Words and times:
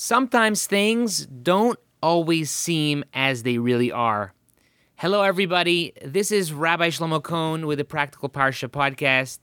Sometimes 0.00 0.64
things 0.64 1.26
don't 1.26 1.76
always 2.00 2.52
seem 2.52 3.04
as 3.12 3.42
they 3.42 3.58
really 3.58 3.90
are. 3.90 4.32
Hello, 4.94 5.22
everybody. 5.22 5.92
This 6.04 6.30
is 6.30 6.52
Rabbi 6.52 6.90
Shlomo 6.90 7.20
Kohn 7.20 7.66
with 7.66 7.78
the 7.78 7.84
Practical 7.84 8.28
Parsha 8.28 8.68
podcast. 8.68 9.40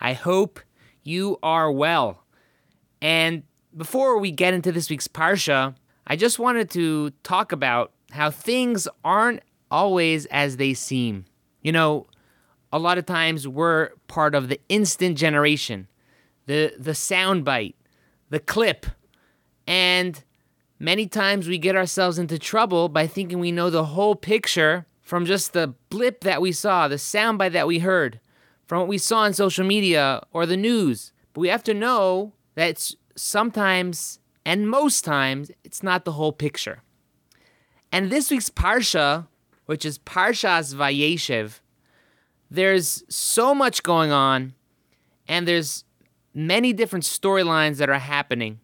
I 0.00 0.12
hope 0.12 0.60
you 1.02 1.40
are 1.42 1.72
well. 1.72 2.22
And 3.02 3.42
before 3.76 4.18
we 4.18 4.30
get 4.30 4.54
into 4.54 4.70
this 4.70 4.88
week's 4.88 5.08
Parsha, 5.08 5.74
I 6.06 6.14
just 6.14 6.38
wanted 6.38 6.70
to 6.70 7.10
talk 7.24 7.50
about 7.50 7.90
how 8.12 8.30
things 8.30 8.86
aren't 9.04 9.40
always 9.72 10.26
as 10.26 10.56
they 10.56 10.72
seem. 10.72 11.24
You 11.62 11.72
know, 11.72 12.06
a 12.72 12.78
lot 12.78 12.96
of 12.96 13.06
times 13.06 13.48
we're 13.48 13.88
part 14.06 14.36
of 14.36 14.50
the 14.50 14.60
instant 14.68 15.18
generation, 15.18 15.88
the 16.46 16.72
the 16.78 16.92
soundbite, 16.92 17.74
the 18.30 18.38
clip, 18.38 18.86
and 19.66 20.22
many 20.78 21.06
times 21.06 21.48
we 21.48 21.58
get 21.58 21.76
ourselves 21.76 22.18
into 22.18 22.38
trouble 22.38 22.88
by 22.88 23.06
thinking 23.06 23.38
we 23.38 23.52
know 23.52 23.70
the 23.70 23.84
whole 23.84 24.14
picture 24.14 24.86
from 25.02 25.24
just 25.24 25.52
the 25.52 25.74
blip 25.90 26.20
that 26.22 26.40
we 26.40 26.52
saw, 26.52 26.88
the 26.88 26.96
soundbite 26.96 27.52
that 27.52 27.66
we 27.66 27.78
heard, 27.78 28.20
from 28.66 28.80
what 28.80 28.88
we 28.88 28.98
saw 28.98 29.20
on 29.20 29.32
social 29.32 29.64
media 29.64 30.22
or 30.32 30.46
the 30.46 30.56
news. 30.56 31.12
But 31.32 31.40
we 31.40 31.48
have 31.48 31.62
to 31.64 31.74
know 31.74 32.32
that 32.54 32.90
sometimes 33.14 34.18
and 34.44 34.70
most 34.70 35.04
times 35.04 35.50
it's 35.64 35.82
not 35.82 36.04
the 36.04 36.12
whole 36.12 36.32
picture. 36.32 36.82
And 37.90 38.10
this 38.10 38.30
week's 38.30 38.50
parsha, 38.50 39.26
which 39.66 39.84
is 39.84 39.98
Parshas 39.98 40.74
Vayeshev, 40.74 41.60
there's 42.48 43.02
so 43.08 43.54
much 43.54 43.82
going 43.82 44.12
on, 44.12 44.54
and 45.26 45.48
there's 45.48 45.84
many 46.32 46.72
different 46.72 47.04
storylines 47.04 47.78
that 47.78 47.88
are 47.88 47.98
happening. 47.98 48.60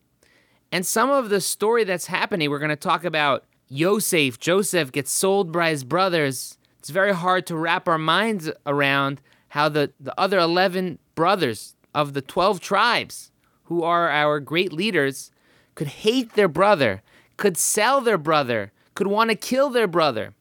And 0.73 0.87
some 0.87 1.11
of 1.11 1.29
the 1.29 1.43
story 1.43 1.85
that's 1.85 2.07
happening, 2.07 2.49
we're 2.51 2.59
going 2.59 2.71
to 2.71 2.77
talk 2.77 3.05
about 3.05 3.45
Yosef. 3.69 4.41
Joseph 4.41 4.91
gets 4.91 5.13
sold 5.13 5.53
by 5.53 5.69
his 5.69 5.85
brothers. 5.85 6.57
It's 6.79 6.89
very 6.89 7.15
hard 7.15 7.47
to 7.49 7.57
wrap 7.57 7.87
our 7.87 7.99
minds 7.99 8.51
around 8.65 9.21
how 9.49 9.69
the, 9.69 9.93
the 10.01 10.19
other 10.19 10.39
11 10.39 10.99
brothers 11.15 11.77
of 11.95 12.15
the 12.15 12.23
12 12.23 12.59
tribes, 12.59 13.31
who 13.65 13.83
are 13.83 14.09
our 14.09 14.41
great 14.41 14.73
leaders, 14.73 15.31
could 15.75 15.89
hate 15.89 16.35
their 16.35 16.49
brother, 16.49 17.03
could 17.37 17.59
sell 17.59 18.01
their 18.01 18.17
brother, 18.17 18.73
could 18.95 19.09
want 19.09 19.29
to 19.29 19.37
kill 19.37 19.69
their 19.69 19.87
brother. 19.87 20.33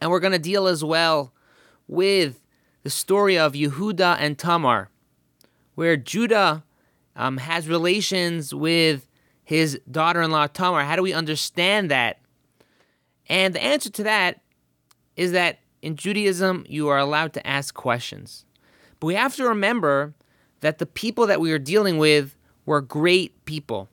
And 0.00 0.10
we're 0.10 0.18
going 0.18 0.32
to 0.32 0.40
deal 0.40 0.66
as 0.66 0.82
well 0.82 1.32
with 1.86 2.40
the 2.82 2.90
story 2.90 3.38
of 3.38 3.52
Yehuda 3.52 4.16
and 4.18 4.36
Tamar, 4.36 4.90
where 5.76 5.96
Judah 5.96 6.64
um, 7.14 7.36
has 7.36 7.68
relations 7.68 8.52
with 8.52 9.06
his 9.50 9.80
daughter 9.90 10.22
in 10.22 10.30
law 10.30 10.46
Tamar. 10.46 10.84
How 10.84 10.94
do 10.94 11.02
we 11.02 11.12
understand 11.12 11.90
that? 11.90 12.20
And 13.28 13.52
the 13.52 13.60
answer 13.60 13.90
to 13.90 14.04
that 14.04 14.42
is 15.16 15.32
that 15.32 15.58
in 15.82 15.96
Judaism, 15.96 16.64
you 16.68 16.86
are 16.86 16.98
allowed 16.98 17.32
to 17.32 17.44
ask 17.44 17.74
questions. 17.74 18.44
But 19.00 19.08
we 19.08 19.16
have 19.16 19.34
to 19.34 19.48
remember 19.48 20.14
that 20.60 20.78
the 20.78 20.86
people 20.86 21.26
that 21.26 21.40
we 21.40 21.50
are 21.50 21.58
dealing 21.58 21.98
with 21.98 22.36
were 22.64 22.80
great 22.80 23.44
people. 23.44 23.88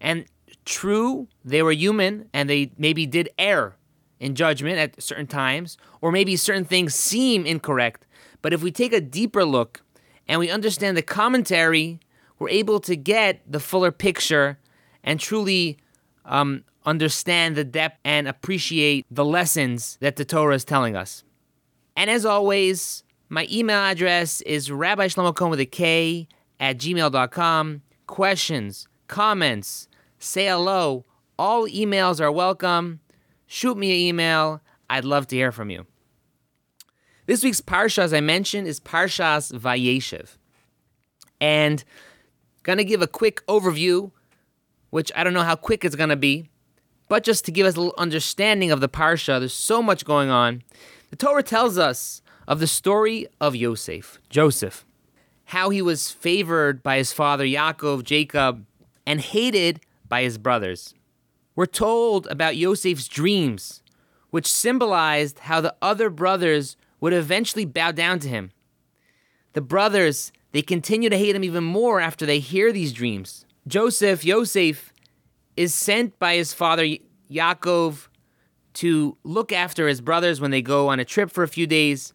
And 0.00 0.24
true, 0.64 1.28
they 1.44 1.62
were 1.62 1.72
human 1.72 2.30
and 2.32 2.48
they 2.48 2.72
maybe 2.78 3.04
did 3.04 3.28
err 3.38 3.76
in 4.18 4.34
judgment 4.34 4.78
at 4.78 5.02
certain 5.02 5.26
times, 5.26 5.76
or 6.00 6.10
maybe 6.10 6.36
certain 6.36 6.64
things 6.64 6.94
seem 6.94 7.44
incorrect. 7.44 8.06
But 8.40 8.54
if 8.54 8.62
we 8.62 8.72
take 8.72 8.94
a 8.94 9.00
deeper 9.02 9.44
look 9.44 9.82
and 10.26 10.40
we 10.40 10.48
understand 10.48 10.96
the 10.96 11.02
commentary, 11.02 12.00
we're 12.38 12.48
able 12.48 12.80
to 12.80 12.96
get 12.96 13.42
the 13.46 13.60
fuller 13.60 13.92
picture 13.92 14.56
and 15.04 15.18
truly 15.18 15.78
um, 16.24 16.64
understand 16.84 17.56
the 17.56 17.64
depth 17.64 17.98
and 18.04 18.28
appreciate 18.28 19.06
the 19.10 19.24
lessons 19.24 19.98
that 20.00 20.16
the 20.16 20.24
Torah 20.24 20.54
is 20.54 20.64
telling 20.64 20.96
us. 20.96 21.24
And 21.96 22.10
as 22.10 22.24
always, 22.24 23.04
my 23.28 23.46
email 23.50 23.78
address 23.78 24.40
is 24.42 24.70
Rabbi 24.70 25.06
Shlomo 25.06 25.34
Kohn 25.34 25.50
with 25.50 25.60
a 25.60 25.66
K 25.66 26.28
at 26.60 26.78
gmail.com. 26.78 27.82
Questions, 28.06 28.88
comments, 29.08 29.88
say 30.18 30.46
hello. 30.46 31.04
All 31.38 31.66
emails 31.66 32.20
are 32.20 32.30
welcome 32.30 33.00
shoot 33.52 33.76
me 33.76 33.90
an 33.90 33.98
email. 33.98 34.62
I'd 34.88 35.04
love 35.04 35.26
to 35.28 35.36
hear 35.36 35.52
from 35.52 35.68
you. 35.68 35.86
This 37.26 37.44
week's 37.44 37.60
Parsha, 37.60 37.98
as 37.98 38.14
I 38.14 38.20
mentioned, 38.20 38.66
is 38.66 38.80
Parshas 38.80 39.52
Vayeshev. 39.52 40.36
And 41.38 41.84
gonna 42.62 42.84
give 42.84 43.02
a 43.02 43.06
quick 43.06 43.46
overview, 43.46 44.10
which 44.92 45.10
I 45.16 45.24
don't 45.24 45.32
know 45.32 45.42
how 45.42 45.56
quick 45.56 45.86
it's 45.86 45.96
gonna 45.96 46.16
be, 46.16 46.50
but 47.08 47.24
just 47.24 47.46
to 47.46 47.50
give 47.50 47.66
us 47.66 47.76
a 47.76 47.80
little 47.80 47.94
understanding 47.96 48.70
of 48.70 48.80
the 48.80 48.90
Parsha, 48.90 49.38
there's 49.38 49.54
so 49.54 49.82
much 49.82 50.04
going 50.04 50.28
on. 50.28 50.62
The 51.08 51.16
Torah 51.16 51.42
tells 51.42 51.78
us 51.78 52.20
of 52.46 52.60
the 52.60 52.66
story 52.66 53.26
of 53.40 53.56
Yosef, 53.56 54.20
Joseph, 54.28 54.84
how 55.46 55.70
he 55.70 55.80
was 55.80 56.10
favored 56.10 56.82
by 56.82 56.98
his 56.98 57.10
father 57.10 57.44
Yaakov, 57.44 58.04
Jacob, 58.04 58.66
and 59.06 59.22
hated 59.22 59.80
by 60.08 60.24
his 60.24 60.36
brothers. 60.36 60.92
We're 61.56 61.64
told 61.64 62.26
about 62.26 62.56
Yosef's 62.56 63.08
dreams, 63.08 63.82
which 64.28 64.46
symbolized 64.46 65.38
how 65.38 65.62
the 65.62 65.74
other 65.80 66.10
brothers 66.10 66.76
would 67.00 67.14
eventually 67.14 67.64
bow 67.64 67.92
down 67.92 68.18
to 68.18 68.28
him. 68.28 68.50
The 69.54 69.62
brothers, 69.62 70.32
they 70.52 70.60
continue 70.60 71.08
to 71.08 71.16
hate 71.16 71.34
him 71.34 71.44
even 71.44 71.64
more 71.64 71.98
after 71.98 72.26
they 72.26 72.40
hear 72.40 72.72
these 72.72 72.92
dreams. 72.92 73.46
Joseph, 73.66 74.24
Yosef, 74.24 74.92
is 75.56 75.74
sent 75.74 76.18
by 76.18 76.34
his 76.36 76.52
father 76.52 76.86
Yaakov 77.30 78.08
to 78.74 79.16
look 79.22 79.52
after 79.52 79.86
his 79.86 80.00
brothers 80.00 80.40
when 80.40 80.50
they 80.50 80.62
go 80.62 80.88
on 80.88 80.98
a 80.98 81.04
trip 81.04 81.30
for 81.30 81.44
a 81.44 81.48
few 81.48 81.66
days. 81.66 82.14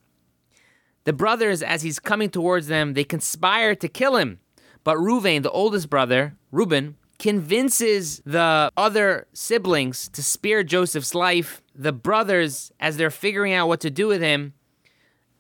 The 1.06 1.14
brothers, 1.14 1.64
as 1.64 1.84
he's 1.84 2.00
coming 2.00 2.30
towards 2.30 2.68
them, 2.68 2.94
they 2.94 3.04
conspire 3.04 3.76
to 3.76 3.88
kill 3.88 4.18
him. 4.18 4.40
But 4.84 4.98
Reuven, 4.98 5.44
the 5.44 5.52
oldest 5.52 5.90
brother, 5.90 6.36
Reuben, 6.52 6.98
convinces 7.20 8.22
the 8.26 8.72
other 8.76 9.28
siblings 9.34 10.10
to 10.10 10.22
spare 10.22 10.64
Joseph's 10.64 11.16
life. 11.16 11.62
The 11.74 11.94
brothers, 11.94 12.72
as 12.80 12.98
they're 12.98 13.10
figuring 13.10 13.54
out 13.54 13.68
what 13.68 13.80
to 13.82 13.90
do 13.90 14.08
with 14.08 14.22
him, 14.22 14.54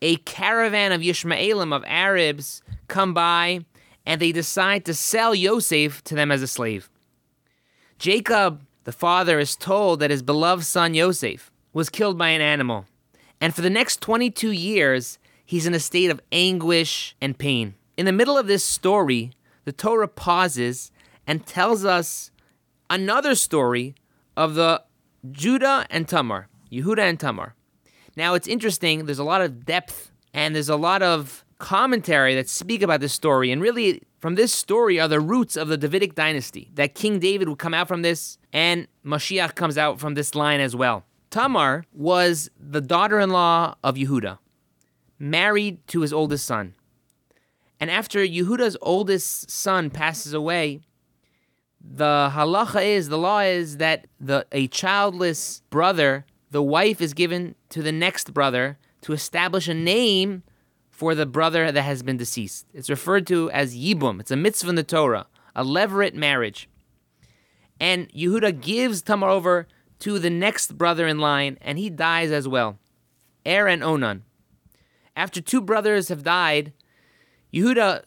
a 0.02 0.18
caravan 0.18 0.92
of 0.92 1.02
Yishmaelim, 1.02 1.74
of 1.74 1.84
Arabs, 1.88 2.62
come 2.88 3.14
by 3.14 3.66
and 4.08 4.22
they 4.22 4.32
decide 4.32 4.86
to 4.86 4.94
sell 4.94 5.36
Yosef 5.36 6.02
to 6.06 6.16
them 6.16 6.32
as 6.32 6.42
a 6.42 6.48
slave. 6.48 6.90
Jacob, 8.00 8.66
the 8.86 8.94
father, 8.94 9.38
is 9.38 9.58
told 9.58 10.00
that 10.00 10.10
his 10.10 10.24
beloved 10.24 10.64
son 10.64 10.94
Yosef 10.94 11.52
was 11.74 11.90
killed 11.90 12.18
by 12.18 12.30
an 12.30 12.40
animal. 12.40 12.86
And 13.42 13.54
for 13.54 13.62
the 13.62 13.70
next 13.70 14.00
22 14.00 14.52
years, 14.52 15.20
he's 15.46 15.68
in 15.68 15.74
a 15.74 15.80
state 15.80 16.10
of 16.10 16.22
anguish 16.32 17.18
and 17.20 17.38
pain. 17.38 17.76
In 17.98 18.06
the 18.06 18.14
middle 18.14 18.38
of 18.38 18.48
this 18.48 18.64
story, 18.64 19.32
the 19.66 19.74
Torah 19.74 20.08
pauses 20.08 20.90
and 21.28 21.46
tells 21.46 21.84
us 21.84 22.32
another 22.90 23.36
story 23.36 23.94
of 24.38 24.56
the 24.56 24.84
Judah 25.30 25.86
and 25.90 26.08
Tamar, 26.08 26.48
Yehuda 26.72 27.00
and 27.00 27.20
Tamar. 27.20 27.56
Now 28.16 28.36
it's 28.36 28.48
interesting, 28.48 29.06
there's 29.06 29.20
a 29.20 29.26
lot 29.26 29.42
of 29.42 29.66
depth 29.66 30.12
and 30.34 30.56
there's 30.56 30.70
a 30.70 30.78
lot 30.78 31.04
of 31.04 31.44
commentary 31.58 32.36
that 32.36 32.50
speak 32.50 32.82
about 32.82 33.00
this 33.00 33.14
story. 33.14 33.52
And 33.52 33.62
really, 33.62 34.02
from 34.20 34.36
this 34.36 34.54
story 34.54 35.00
are 35.00 35.08
the 35.08 35.20
roots 35.20 35.56
of 35.56 35.68
the 35.68 35.78
Davidic 35.78 36.16
dynasty. 36.16 36.72
That 36.76 36.96
King 36.96 37.20
David 37.20 37.50
would 37.50 37.60
come 37.60 37.74
out 37.74 37.88
from 37.88 38.02
this, 38.02 38.38
and 38.54 38.88
Mashiach 39.06 39.56
comes 39.56 39.78
out 39.78 40.00
from 40.00 40.14
this 40.14 40.36
line 40.36 40.60
as 40.60 40.76
well. 40.76 41.06
Tamar 41.30 41.84
was 41.94 42.50
the 42.60 42.82
daughter 42.82 43.20
in 43.20 43.30
law 43.30 43.76
of 43.84 43.96
Yehuda, 43.96 44.40
married 45.20 45.86
to 45.88 46.02
his 46.02 46.14
oldest 46.14 46.46
son. 46.46 46.74
And 47.80 47.92
after 47.92 48.26
Yehuda's 48.26 48.78
oldest 48.82 49.52
son 49.52 49.90
passes 49.90 50.34
away, 50.34 50.82
the 51.80 52.32
halacha 52.34 52.84
is 52.84 53.10
the 53.10 53.18
law 53.18 53.42
is 53.42 53.78
that 53.78 54.08
the 54.20 54.46
a 54.52 54.68
childless 54.68 55.62
brother, 55.70 56.26
the 56.50 56.64
wife 56.64 57.02
is 57.02 57.14
given 57.14 57.56
to 57.70 57.84
the 57.84 57.92
next 57.92 58.34
brother 58.34 58.78
to 59.02 59.14
establish 59.14 59.68
a 59.68 59.74
name 59.74 60.44
for 60.98 61.14
the 61.14 61.28
brother 61.28 61.72
that 61.72 61.84
has 61.84 62.02
been 62.02 62.18
deceased. 62.18 62.66
It's 62.74 62.90
referred 62.90 63.28
to 63.28 63.52
as 63.52 63.78
yibum. 63.78 64.20
It's 64.20 64.32
a 64.32 64.36
mitzvah 64.36 64.70
in 64.70 64.76
the 64.76 64.84
Torah, 64.84 65.28
a 65.56 65.64
levirate 65.64 66.16
marriage. 66.16 66.68
And 67.80 68.12
Yehuda 68.14 68.60
gives 68.60 69.04
Tamar 69.04 69.30
over 69.30 69.68
to 70.00 70.18
the 70.18 70.32
next 70.32 70.76
brother 70.76 71.06
in 71.06 71.20
line, 71.20 71.60
and 71.62 71.78
he 71.78 71.92
dies 71.92 72.32
as 72.32 72.48
well. 72.48 72.80
Er 73.46 73.68
and 73.68 73.84
Onan. 73.84 74.24
After 75.16 75.40
two 75.40 75.62
brothers 75.62 76.08
have 76.08 76.24
died, 76.24 76.74
Yehuda 77.54 78.02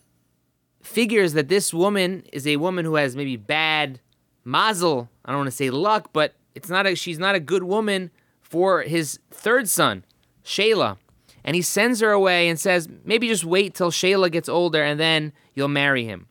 figures 0.83 1.33
that 1.35 1.47
this 1.47 1.73
woman 1.73 2.25
is 2.33 2.45
a 2.45 2.57
woman 2.57 2.85
who 2.85 2.97
has 2.97 3.15
maybe 3.15 3.37
bad 3.37 4.01
mazel. 4.45 5.09
I 5.25 5.31
don't 5.31 5.43
want 5.43 5.51
to 5.51 5.57
say 5.57 5.71
luck, 5.71 6.11
but 6.13 6.35
it's 6.57 6.69
not 6.69 6.89
a, 6.89 6.97
she's 6.97 7.21
not 7.21 7.37
a 7.37 7.41
good 7.41 7.63
woman 7.63 8.11
for 8.41 8.83
his 8.83 9.21
third 9.31 9.69
son, 9.69 10.05
Shayla. 10.45 10.97
And 11.45 11.57
he 11.57 11.63
sends 11.63 12.01
her 12.01 12.11
away 12.11 12.49
and 12.49 12.59
says, 12.59 12.89
maybe 13.05 13.29
just 13.29 13.45
wait 13.45 13.75
till 13.75 13.91
Shayla 13.91 14.31
gets 14.31 14.49
older 14.49 14.83
and 14.83 15.01
then 15.01 15.33
you'll 15.55 15.69
marry 15.69 16.05
him. 16.05 16.27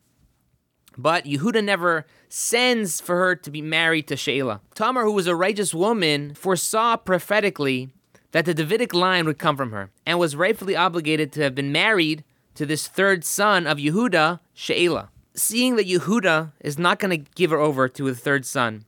But 0.98 1.26
Yehuda 1.26 1.64
never 1.64 2.06
sends 2.28 3.00
for 3.00 3.16
her 3.16 3.36
to 3.36 3.50
be 3.50 3.62
married 3.62 4.08
to 4.10 4.18
Sheila. 4.18 4.62
Tamar, 4.76 5.04
who 5.04 5.14
was 5.14 5.28
a 5.28 5.36
righteous 5.36 5.74
woman, 5.74 6.34
foresaw 6.34 6.98
prophetically 6.98 7.90
that 8.32 8.46
the 8.46 8.54
Davidic 8.54 8.94
line 8.94 9.26
would 9.26 9.40
come 9.40 9.58
from 9.58 9.72
her 9.72 9.92
and 10.06 10.20
was 10.20 10.36
rightfully 10.36 10.76
obligated 10.76 11.32
to 11.34 11.42
have 11.42 11.56
been 11.56 11.72
married 11.72 12.24
to 12.56 12.66
this 12.66 12.88
third 12.88 13.24
son 13.24 13.66
of 13.66 13.78
Yehuda, 13.78 14.40
Sheila. 14.54 15.10
Seeing 15.34 15.78
that 15.78 15.88
Yehuda 15.88 16.52
is 16.60 16.78
not 16.78 17.00
going 17.00 17.12
to 17.12 17.32
give 17.34 17.52
her 17.52 17.58
over 17.58 17.88
to 17.88 18.08
a 18.10 18.14
third 18.14 18.46
son, 18.46 18.86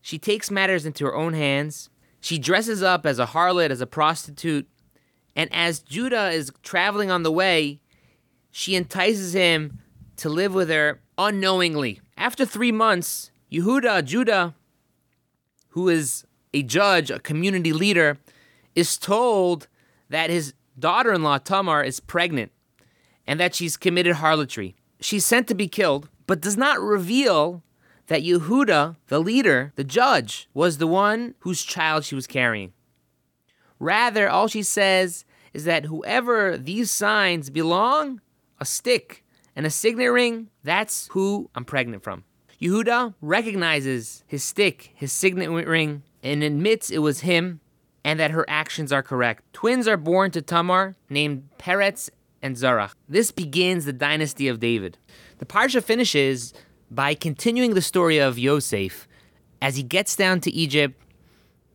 she 0.00 0.18
takes 0.18 0.50
matters 0.50 0.86
into 0.86 1.04
her 1.04 1.14
own 1.14 1.34
hands. 1.34 1.90
She 2.20 2.38
dresses 2.38 2.82
up 2.82 3.04
as 3.04 3.18
a 3.18 3.26
harlot, 3.26 3.70
as 3.70 3.82
a 3.82 3.86
prostitute, 3.86 4.66
and 5.36 5.52
as 5.52 5.80
Judah 5.80 6.30
is 6.30 6.52
traveling 6.62 7.10
on 7.10 7.22
the 7.22 7.32
way, 7.32 7.80
she 8.50 8.74
entices 8.74 9.32
him 9.32 9.78
to 10.16 10.28
live 10.28 10.52
with 10.54 10.68
her 10.68 11.00
unknowingly. 11.16 12.00
After 12.16 12.44
three 12.44 12.72
months, 12.72 13.30
Yehuda, 13.50 14.04
Judah, 14.04 14.54
who 15.70 15.88
is 15.88 16.24
a 16.52 16.62
judge, 16.62 17.10
a 17.10 17.18
community 17.18 17.72
leader, 17.72 18.18
is 18.74 18.98
told 18.98 19.68
that 20.08 20.30
his 20.30 20.54
daughter 20.78 21.12
in 21.12 21.22
law, 21.22 21.38
Tamar, 21.38 21.82
is 21.82 22.00
pregnant 22.00 22.52
and 23.26 23.38
that 23.38 23.54
she's 23.54 23.76
committed 23.76 24.16
harlotry. 24.16 24.74
She's 25.00 25.24
sent 25.24 25.46
to 25.48 25.54
be 25.54 25.68
killed, 25.68 26.08
but 26.26 26.40
does 26.40 26.56
not 26.56 26.80
reveal 26.80 27.62
that 28.08 28.22
Yehuda, 28.22 28.96
the 29.06 29.20
leader, 29.20 29.72
the 29.76 29.84
judge, 29.84 30.48
was 30.52 30.78
the 30.78 30.86
one 30.86 31.34
whose 31.40 31.62
child 31.62 32.04
she 32.04 32.16
was 32.16 32.26
carrying. 32.26 32.72
Rather, 33.80 34.28
all 34.28 34.46
she 34.46 34.62
says 34.62 35.24
is 35.52 35.64
that 35.64 35.86
whoever 35.86 36.56
these 36.56 36.92
signs 36.92 37.50
belong, 37.50 38.20
a 38.60 38.64
stick 38.64 39.24
and 39.56 39.66
a 39.66 39.70
signet 39.70 40.12
ring, 40.12 40.48
that's 40.62 41.08
who 41.12 41.50
I'm 41.56 41.64
pregnant 41.64 42.04
from. 42.04 42.24
Yehuda 42.60 43.14
recognizes 43.20 44.22
his 44.26 44.44
stick, 44.44 44.92
his 44.94 45.12
signet 45.12 45.50
ring, 45.50 46.02
and 46.22 46.44
admits 46.44 46.90
it 46.90 46.98
was 46.98 47.20
him 47.20 47.60
and 48.04 48.20
that 48.20 48.30
her 48.30 48.44
actions 48.48 48.92
are 48.92 49.02
correct. 49.02 49.42
Twins 49.52 49.88
are 49.88 49.96
born 49.96 50.30
to 50.32 50.42
Tamar 50.42 50.94
named 51.08 51.48
Peretz 51.58 52.10
and 52.42 52.56
Zarah. 52.56 52.92
This 53.08 53.30
begins 53.30 53.84
the 53.84 53.92
dynasty 53.92 54.48
of 54.48 54.60
David. 54.60 54.98
The 55.38 55.46
Parsha 55.46 55.82
finishes 55.82 56.54
by 56.90 57.14
continuing 57.14 57.74
the 57.74 57.82
story 57.82 58.18
of 58.18 58.38
Yosef. 58.38 59.06
As 59.62 59.76
he 59.76 59.82
gets 59.82 60.16
down 60.16 60.40
to 60.40 60.50
Egypt, 60.50 61.00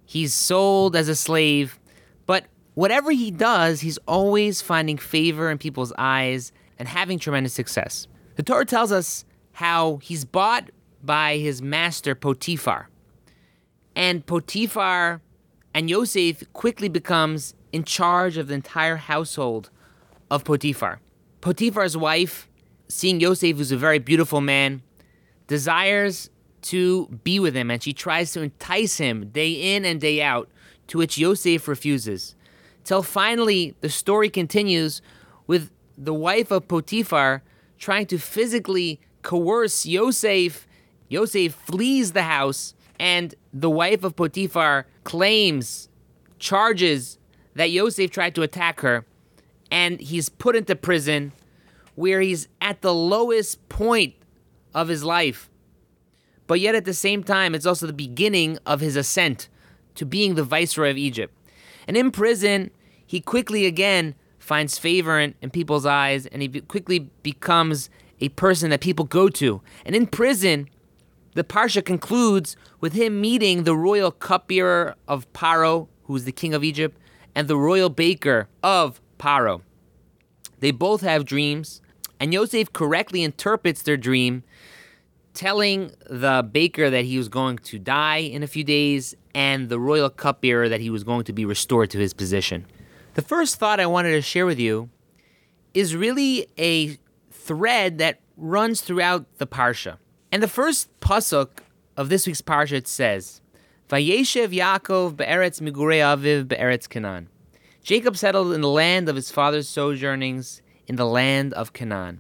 he's 0.05 0.33
sold 0.33 0.95
as 0.95 1.09
a 1.09 1.15
slave, 1.15 1.79
whatever 2.75 3.11
he 3.11 3.31
does, 3.31 3.81
he's 3.81 3.97
always 4.07 4.61
finding 4.61 4.97
favor 4.97 5.49
in 5.49 5.57
people's 5.57 5.91
eyes 5.97 6.51
and 6.77 6.87
having 6.87 7.17
tremendous 7.17 7.53
success. 7.53 8.07
The 8.35 8.43
Torah 8.43 8.65
tells 8.65 8.91
us 8.91 9.25
how 9.53 9.97
he's 9.97 10.25
bought 10.25 10.69
by 11.03 11.37
his 11.37 11.61
master 11.61 12.13
Potiphar. 12.13 12.89
And 13.95 14.25
Potiphar 14.25 15.21
and 15.73 15.89
Yosef 15.89 16.43
quickly 16.53 16.89
becomes 16.89 17.55
in 17.71 17.83
charge 17.83 18.37
of 18.37 18.47
the 18.47 18.53
entire 18.53 18.97
household 18.97 19.69
of 20.29 20.43
Potiphar. 20.43 20.99
Potiphar's 21.41 21.95
wife, 21.95 22.49
seeing 22.87 23.19
Yosef, 23.19 23.57
who's 23.57 23.71
a 23.71 23.77
very 23.77 23.99
beautiful 23.99 24.41
man, 24.41 24.81
desires 25.47 26.29
to 26.63 27.07
be 27.23 27.39
with 27.39 27.55
him 27.55 27.69
and 27.69 27.81
she 27.81 27.93
tries 27.93 28.31
to 28.33 28.41
entice 28.41 28.97
him 28.97 29.29
day 29.29 29.75
in 29.75 29.85
and 29.85 30.01
day 30.01 30.21
out, 30.21 30.49
to 30.87 30.97
which 30.97 31.17
Yosef 31.17 31.67
refuses. 31.67 32.34
Till 32.85 33.01
finally, 33.01 33.75
the 33.81 33.89
story 33.89 34.29
continues 34.29 35.01
with 35.47 35.71
the 35.97 36.13
wife 36.13 36.51
of 36.51 36.67
Potiphar 36.67 37.41
trying 37.79 38.05
to 38.05 38.17
physically 38.17 39.01
coerce 39.23 39.85
Yosef. 39.85 40.67
Yosef 41.09 41.53
flees 41.53 42.13
the 42.13 42.23
house, 42.23 42.73
and 42.99 43.35
the 43.51 43.69
wife 43.69 44.03
of 44.03 44.15
Potiphar 44.15 44.85
claims, 45.03 45.89
charges 46.39 47.17
that 47.55 47.71
Yosef 47.71 48.11
tried 48.11 48.35
to 48.35 48.43
attack 48.43 48.81
her, 48.81 49.05
and 49.71 49.99
he's 49.99 50.29
put 50.29 50.55
into 50.55 50.75
prison 50.75 51.31
where 51.95 52.21
he's 52.21 52.47
at 52.61 52.81
the 52.81 52.93
lowest 52.93 53.67
point 53.67 54.13
of 54.73 54.89
his 54.89 55.03
life. 55.03 55.49
But 56.45 56.59
yet 56.59 56.75
at 56.75 56.85
the 56.85 56.93
same 56.93 57.23
time, 57.23 57.55
it's 57.55 57.65
also 57.65 57.87
the 57.87 57.93
beginning 57.93 58.59
of 58.65 58.79
his 58.81 58.95
ascent 58.95 59.49
to 59.95 60.05
being 60.05 60.35
the 60.35 60.43
viceroy 60.43 60.91
of 60.91 60.97
Egypt. 60.97 61.33
And 61.87 61.95
in 61.95 62.11
prison, 62.11 62.71
he 63.05 63.21
quickly 63.21 63.65
again 63.65 64.15
finds 64.39 64.77
favor 64.77 65.19
in, 65.19 65.33
in 65.41 65.49
people's 65.49 65.85
eyes 65.85 66.25
and 66.27 66.41
he 66.41 66.47
be- 66.47 66.61
quickly 66.61 67.09
becomes 67.23 67.89
a 68.21 68.29
person 68.29 68.69
that 68.69 68.81
people 68.81 69.05
go 69.05 69.29
to. 69.29 69.61
And 69.85 69.95
in 69.95 70.07
prison, 70.07 70.69
the 71.33 71.43
Parsha 71.43 71.83
concludes 71.83 72.55
with 72.79 72.93
him 72.93 73.19
meeting 73.19 73.63
the 73.63 73.75
royal 73.75 74.11
cupbearer 74.11 74.95
of 75.07 75.31
Paro, 75.33 75.87
who 76.03 76.15
is 76.15 76.25
the 76.25 76.31
king 76.31 76.53
of 76.53 76.63
Egypt, 76.63 76.97
and 77.35 77.47
the 77.47 77.57
royal 77.57 77.89
baker 77.89 78.47
of 78.63 79.01
Paro. 79.19 79.61
They 80.59 80.71
both 80.71 81.01
have 81.01 81.25
dreams, 81.25 81.81
and 82.19 82.33
Yosef 82.33 82.71
correctly 82.71 83.23
interprets 83.23 83.81
their 83.81 83.97
dream, 83.97 84.43
telling 85.33 85.91
the 86.09 86.47
baker 86.49 86.89
that 86.89 87.03
he 87.03 87.17
was 87.17 87.27
going 87.27 87.57
to 87.57 87.77
die 87.77 88.19
in 88.19 88.41
a 88.41 88.47
few 88.47 88.63
days, 88.63 89.13
and 89.33 89.67
the 89.67 89.79
royal 89.79 90.09
cupbearer 90.09 90.69
that 90.69 90.79
he 90.79 90.89
was 90.89 91.03
going 91.03 91.25
to 91.25 91.33
be 91.33 91.43
restored 91.43 91.89
to 91.89 91.97
his 91.97 92.13
position. 92.13 92.65
The 93.15 93.21
first 93.21 93.55
thought 93.55 93.79
I 93.79 93.85
wanted 93.85 94.11
to 94.11 94.21
share 94.21 94.45
with 94.45 94.59
you 94.59 94.89
is 95.73 95.95
really 95.95 96.47
a 96.57 96.97
thread 97.31 97.97
that 97.99 98.19
runs 98.35 98.81
throughout 98.81 99.37
the 99.37 99.47
Parsha. 99.47 99.99
And 100.33 100.43
the 100.43 100.49
first 100.49 100.89
pasuk 100.99 101.59
of 101.95 102.09
this 102.09 102.27
week's 102.27 102.41
Parsha 102.41 102.73
it 102.73 102.89
says, 102.89 103.39
Vayeshev 103.87 104.49
Yaakov 104.49 105.15
be'eretz 105.15 105.61
migurei 105.61 106.01
aviv 106.01 106.49
be'eretz 106.49 106.89
Canaan. 106.89 107.29
Jacob 107.81 108.17
settled 108.17 108.51
in 108.51 108.59
the 108.59 108.67
land 108.67 109.07
of 109.07 109.15
his 109.15 109.31
father's 109.31 109.69
sojournings 109.69 110.61
in 110.85 110.97
the 110.97 111.05
land 111.05 111.53
of 111.53 111.71
Canaan. 111.71 112.19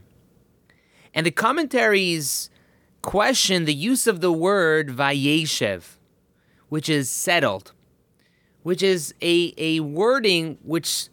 And 1.13 1.25
the 1.25 1.31
commentaries 1.31 2.49
question 3.01 3.65
the 3.65 3.73
use 3.73 4.07
of 4.07 4.21
the 4.21 4.31
word 4.31 4.87
Vayeshev, 4.87 5.97
which 6.69 6.87
is 6.87 7.09
settled, 7.09 7.73
which 8.65 8.81
is 8.81 9.13
a, 9.21 9.53
a 9.59 9.79
wording 9.79 10.57
which 10.63 11.09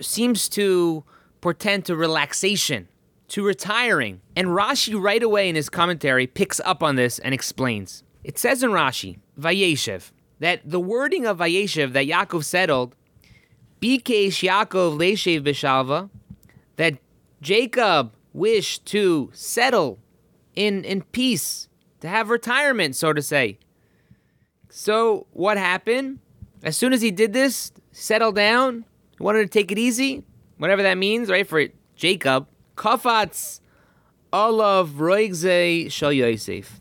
seems 0.00 0.48
to 0.48 1.04
portend 1.40 1.84
to 1.84 1.94
relaxation, 1.94 2.88
to 3.28 3.44
retiring. 3.44 4.20
And 4.34 4.48
Rashi, 4.48 5.00
right 5.00 5.22
away 5.22 5.48
in 5.48 5.54
his 5.54 5.70
commentary, 5.70 6.26
picks 6.26 6.58
up 6.58 6.82
on 6.82 6.96
this 6.96 7.20
and 7.20 7.32
explains. 7.32 8.02
It 8.24 8.40
says 8.40 8.64
in 8.64 8.70
Rashi, 8.70 9.18
Vayeshev, 9.38 10.10
that 10.40 10.68
the 10.68 10.80
wording 10.80 11.26
of 11.26 11.38
Vayeshev 11.38 11.92
that 11.92 12.08
Yaakov 12.08 12.42
settled, 12.42 12.96
Bikesh 13.80 14.42
Yaakov 14.42 14.98
Leshev 14.98 15.44
Beshalva, 15.44 16.10
that 16.74 16.98
Jacob 17.40 18.14
wished 18.32 18.84
to 18.86 19.30
settle 19.32 20.00
in, 20.56 20.82
in 20.84 21.02
peace, 21.02 21.68
to 22.00 22.08
have 22.08 22.30
retirement, 22.30 22.96
so 22.96 23.12
to 23.12 23.22
say. 23.22 23.60
So 24.70 25.28
what 25.30 25.56
happened? 25.56 26.18
As 26.64 26.78
soon 26.78 26.94
as 26.94 27.02
he 27.02 27.10
did 27.10 27.34
this, 27.34 27.72
settle 27.92 28.32
down, 28.32 28.86
wanted 29.20 29.42
to 29.42 29.48
take 29.48 29.70
it 29.70 29.78
easy, 29.78 30.24
whatever 30.56 30.82
that 30.82 30.96
means, 30.96 31.28
right? 31.28 31.46
For 31.46 31.66
Jacob, 31.94 32.48
Kafatz 32.74 33.60
Olav 34.32 34.92
Roigze 34.92 35.92
Shal 35.92 36.12
Yosef. 36.12 36.80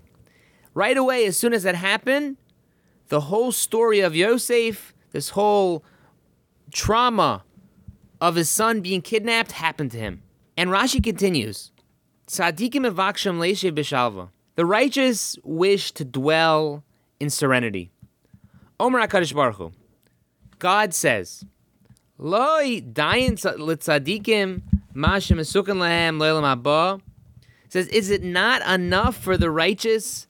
Right 0.74 0.98
away, 0.98 1.26
as 1.26 1.38
soon 1.38 1.54
as 1.54 1.64
that 1.64 1.76
happened, 1.76 2.38
the 3.10 3.22
whole 3.22 3.52
story 3.52 4.00
of 4.00 4.16
Yosef, 4.16 4.94
this 5.12 5.30
whole 5.30 5.84
trauma 6.72 7.44
of 8.22 8.36
his 8.36 8.50
son 8.50 8.82
being 8.82 9.02
kidnapped 9.02 9.52
happened 9.52 9.92
to 9.92 10.00
him. 10.00 10.24
And 10.56 10.70
Rashi 10.70 11.04
continues, 11.04 11.72
Tzadikim 12.28 12.90
evaksham 12.90 13.38
leishe 13.38 13.72
b'shalva. 13.72 14.30
The 14.56 14.66
righteous 14.66 15.38
wish 15.44 15.92
to 15.92 16.06
dwell 16.06 16.84
in 17.20 17.30
serenity. 17.30 17.93
Omer 18.80 19.00
HaKadosh 19.08 19.34
Baruch 19.34 19.56
Hu. 19.56 19.72
God 20.60 20.94
says, 20.94 21.46
Loi 22.18 22.82
dayin 22.82 23.34
litzadikim 23.34 24.62
mashem 24.96 25.40
esukan 25.40 25.78
lahem 25.78 26.20
haba. 26.20 27.02
Says, 27.70 27.88
is 27.88 28.10
it 28.10 28.24
not 28.24 28.62
enough 28.68 29.18
for 29.18 29.38
the 29.38 29.50
righteous 29.50 30.28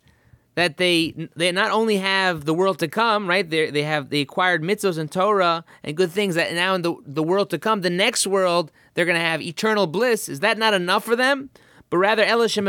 that 0.56 0.78
they 0.78 1.30
they 1.36 1.52
not 1.52 1.72
only 1.72 1.98
have 1.98 2.46
the 2.46 2.54
world 2.54 2.80
to 2.80 2.88
come, 2.88 3.28
right? 3.28 3.50
They 3.50 3.72
they 3.72 3.84
have 3.84 4.10
they 4.10 4.22
acquired 4.22 4.62
mitzvos 4.62 4.98
and 4.98 5.12
Torah 5.12 5.66
and 5.84 5.98
good 5.98 6.12
things 6.12 6.36
that 6.36 6.54
now 6.54 6.76
in 6.76 6.84
the 6.84 6.96
the 7.06 7.24
world 7.24 7.50
to 7.50 7.60
come, 7.60 7.82
the 7.82 7.90
next 7.90 8.28
world 8.28 8.72
they're 8.94 9.06
to 9.06 9.20
have 9.20 9.42
eternal 9.42 9.88
bliss. 9.88 10.30
Is 10.30 10.42
that 10.42 10.58
not 10.58 10.74
enough 10.74 11.04
for 11.04 11.16
them? 11.16 11.50
But 11.90 11.98
rather, 11.98 12.26
Elishim 12.26 12.66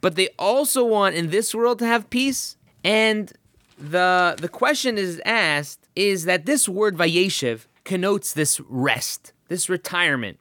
But 0.00 0.14
they 0.14 0.28
also 0.38 0.84
want 0.84 1.14
in 1.16 1.30
this 1.30 1.54
world 1.54 1.78
to 1.80 1.86
have 1.86 2.10
peace. 2.10 2.56
And 2.86 3.32
the 3.76 4.36
the 4.38 4.48
question 4.48 4.96
is 4.96 5.20
asked 5.26 5.88
is 5.96 6.24
that 6.24 6.46
this 6.46 6.68
word 6.68 6.96
vayeshev 6.96 7.66
connotes 7.82 8.32
this 8.32 8.60
rest, 8.60 9.32
this 9.48 9.68
retirement. 9.68 10.38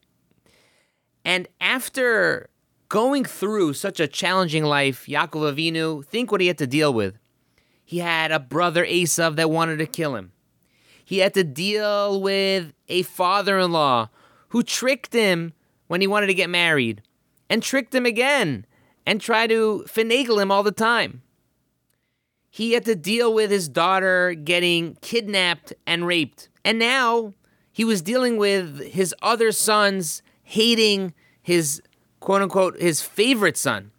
And 1.26 1.48
after 1.60 2.50
going 2.88 3.26
through 3.26 3.74
such 3.74 4.00
a 4.00 4.08
challenging 4.08 4.64
life, 4.64 5.08
Yaakov 5.08 5.56
Avinu, 5.56 6.06
think 6.06 6.32
what 6.32 6.40
he 6.40 6.46
had 6.46 6.60
to 6.60 6.68
deal 6.68 6.94
with. 6.94 7.18
He 7.84 7.98
had 7.98 8.32
a 8.32 8.40
brother 8.40 8.86
Esav 8.86 9.38
that 9.38 9.50
wanted 9.50 9.78
to 9.78 9.88
kill 9.88 10.16
him. 10.16 10.32
He 11.04 11.20
had 11.20 11.34
to 11.34 11.44
deal 11.44 12.22
with 12.22 12.74
a 12.88 13.02
father 13.02 13.58
in 13.58 13.72
law 13.72 14.10
who 14.50 14.62
tricked 14.62 15.14
him 15.14 15.54
when 15.88 16.00
he 16.00 16.08
wanted 16.08 16.28
to 16.28 16.34
get 16.36 16.52
married 16.52 17.02
and 17.50 17.64
tricked 17.64 17.94
him 17.94 18.06
again 18.06 18.68
and 19.04 19.20
tried 19.20 19.50
to 19.50 19.84
finagle 19.88 20.40
him 20.40 20.52
all 20.52 20.62
the 20.62 20.72
time. 20.72 21.24
He 22.56 22.72
had 22.72 22.86
to 22.86 22.96
deal 22.96 23.34
with 23.34 23.52
his 23.52 23.68
daughter 23.68 24.34
getting 24.34 24.96
kidnapped 25.02 25.74
and 25.86 26.08
raped. 26.08 26.48
And 26.64 26.80
now 26.80 27.34
he 27.70 27.84
was 27.84 28.02
dealing 28.02 28.38
with 28.38 28.80
his 28.94 29.14
other 29.22 29.52
sons 29.52 30.24
hating 30.42 31.14
his 31.42 31.82
quote 32.22 32.42
unquote 32.42 32.80
his 32.80 33.02
favorite 33.02 33.58
son. 33.58 33.92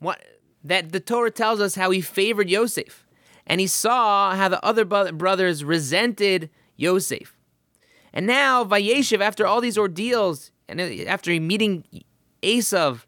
What 0.00 0.22
that 0.64 0.92
the 0.92 1.00
Torah 1.00 1.30
tells 1.30 1.58
us 1.62 1.76
how 1.76 1.88
he 1.88 2.02
favored 2.02 2.50
Yosef. 2.50 3.06
And 3.46 3.58
he 3.58 3.66
saw 3.66 4.34
how 4.34 4.50
the 4.50 4.62
other 4.62 4.84
brothers 4.84 5.64
resented 5.64 6.50
Yosef. 6.76 7.38
And 8.12 8.26
now 8.26 8.66
Vayeshev, 8.66 9.22
after 9.22 9.46
all 9.46 9.62
these 9.62 9.78
ordeals, 9.78 10.50
and 10.68 10.78
uh, 10.78 10.84
after 11.06 11.30
meeting 11.40 11.84
Esav 12.42 13.06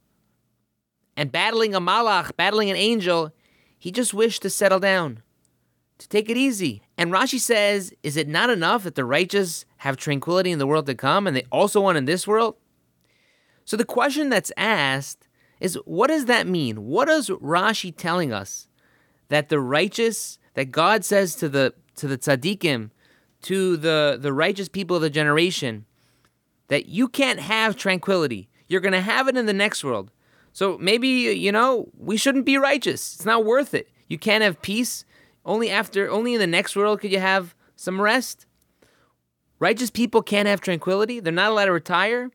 and 1.18 1.30
battling 1.30 1.74
a 1.74 1.82
malach, 1.82 2.34
battling 2.38 2.70
an 2.70 2.76
angel, 2.76 3.34
he 3.78 3.92
just 3.92 4.12
wished 4.12 4.42
to 4.42 4.50
settle 4.50 4.80
down, 4.80 5.22
to 5.98 6.08
take 6.08 6.28
it 6.28 6.36
easy. 6.36 6.82
And 6.96 7.12
Rashi 7.12 7.38
says, 7.38 7.92
Is 8.02 8.16
it 8.16 8.28
not 8.28 8.50
enough 8.50 8.84
that 8.84 8.94
the 8.94 9.04
righteous 9.04 9.64
have 9.78 9.96
tranquility 9.96 10.50
in 10.50 10.58
the 10.58 10.66
world 10.66 10.86
to 10.86 10.94
come 10.94 11.26
and 11.26 11.36
they 11.36 11.46
also 11.52 11.80
want 11.80 11.98
in 11.98 12.04
this 12.04 12.26
world? 12.26 12.56
So 13.64 13.76
the 13.76 13.84
question 13.84 14.28
that's 14.28 14.52
asked 14.56 15.28
is 15.60 15.78
what 15.84 16.08
does 16.08 16.26
that 16.26 16.46
mean? 16.46 16.84
What 16.84 17.08
is 17.08 17.28
Rashi 17.28 17.94
telling 17.94 18.32
us? 18.32 18.68
That 19.28 19.48
the 19.48 19.60
righteous, 19.60 20.38
that 20.54 20.70
God 20.70 21.04
says 21.04 21.34
to 21.36 21.48
the 21.48 21.74
to 21.96 22.06
the 22.06 22.16
tzaddikim, 22.16 22.90
to 23.42 23.76
the, 23.76 24.18
the 24.20 24.32
righteous 24.32 24.68
people 24.68 24.96
of 24.96 25.02
the 25.02 25.10
generation, 25.10 25.84
that 26.68 26.86
you 26.86 27.08
can't 27.08 27.40
have 27.40 27.76
tranquility. 27.76 28.48
You're 28.68 28.80
going 28.80 28.92
to 28.92 29.00
have 29.00 29.28
it 29.28 29.36
in 29.36 29.46
the 29.46 29.52
next 29.52 29.82
world. 29.84 30.10
So 30.58 30.76
maybe, 30.80 31.06
you 31.06 31.52
know, 31.52 31.88
we 31.96 32.16
shouldn't 32.16 32.44
be 32.44 32.58
righteous. 32.58 33.14
It's 33.14 33.24
not 33.24 33.44
worth 33.44 33.74
it. 33.74 33.88
You 34.08 34.18
can't 34.18 34.42
have 34.42 34.60
peace. 34.60 35.04
Only 35.44 35.70
after, 35.70 36.10
only 36.10 36.34
in 36.34 36.40
the 36.40 36.48
next 36.48 36.74
world 36.74 37.00
could 37.00 37.12
you 37.12 37.20
have 37.20 37.54
some 37.76 38.00
rest. 38.00 38.44
Righteous 39.60 39.88
people 39.90 40.20
can't 40.20 40.48
have 40.48 40.60
tranquility. 40.60 41.20
They're 41.20 41.32
not 41.32 41.52
allowed 41.52 41.66
to 41.66 41.72
retire. 41.72 42.32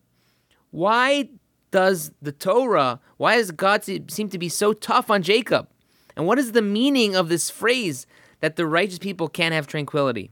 Why 0.70 1.28
does 1.70 2.12
the 2.22 2.32
Torah, 2.32 2.98
why 3.18 3.36
does 3.36 3.50
God 3.50 3.84
seem 3.84 4.30
to 4.30 4.38
be 4.38 4.48
so 4.48 4.72
tough 4.72 5.10
on 5.10 5.22
Jacob? 5.22 5.68
And 6.16 6.26
what 6.26 6.38
is 6.38 6.52
the 6.52 6.62
meaning 6.62 7.14
of 7.14 7.28
this 7.28 7.50
phrase 7.50 8.06
that 8.40 8.56
the 8.56 8.66
righteous 8.66 8.98
people 8.98 9.28
can't 9.28 9.52
have 9.52 9.66
tranquility? 9.66 10.30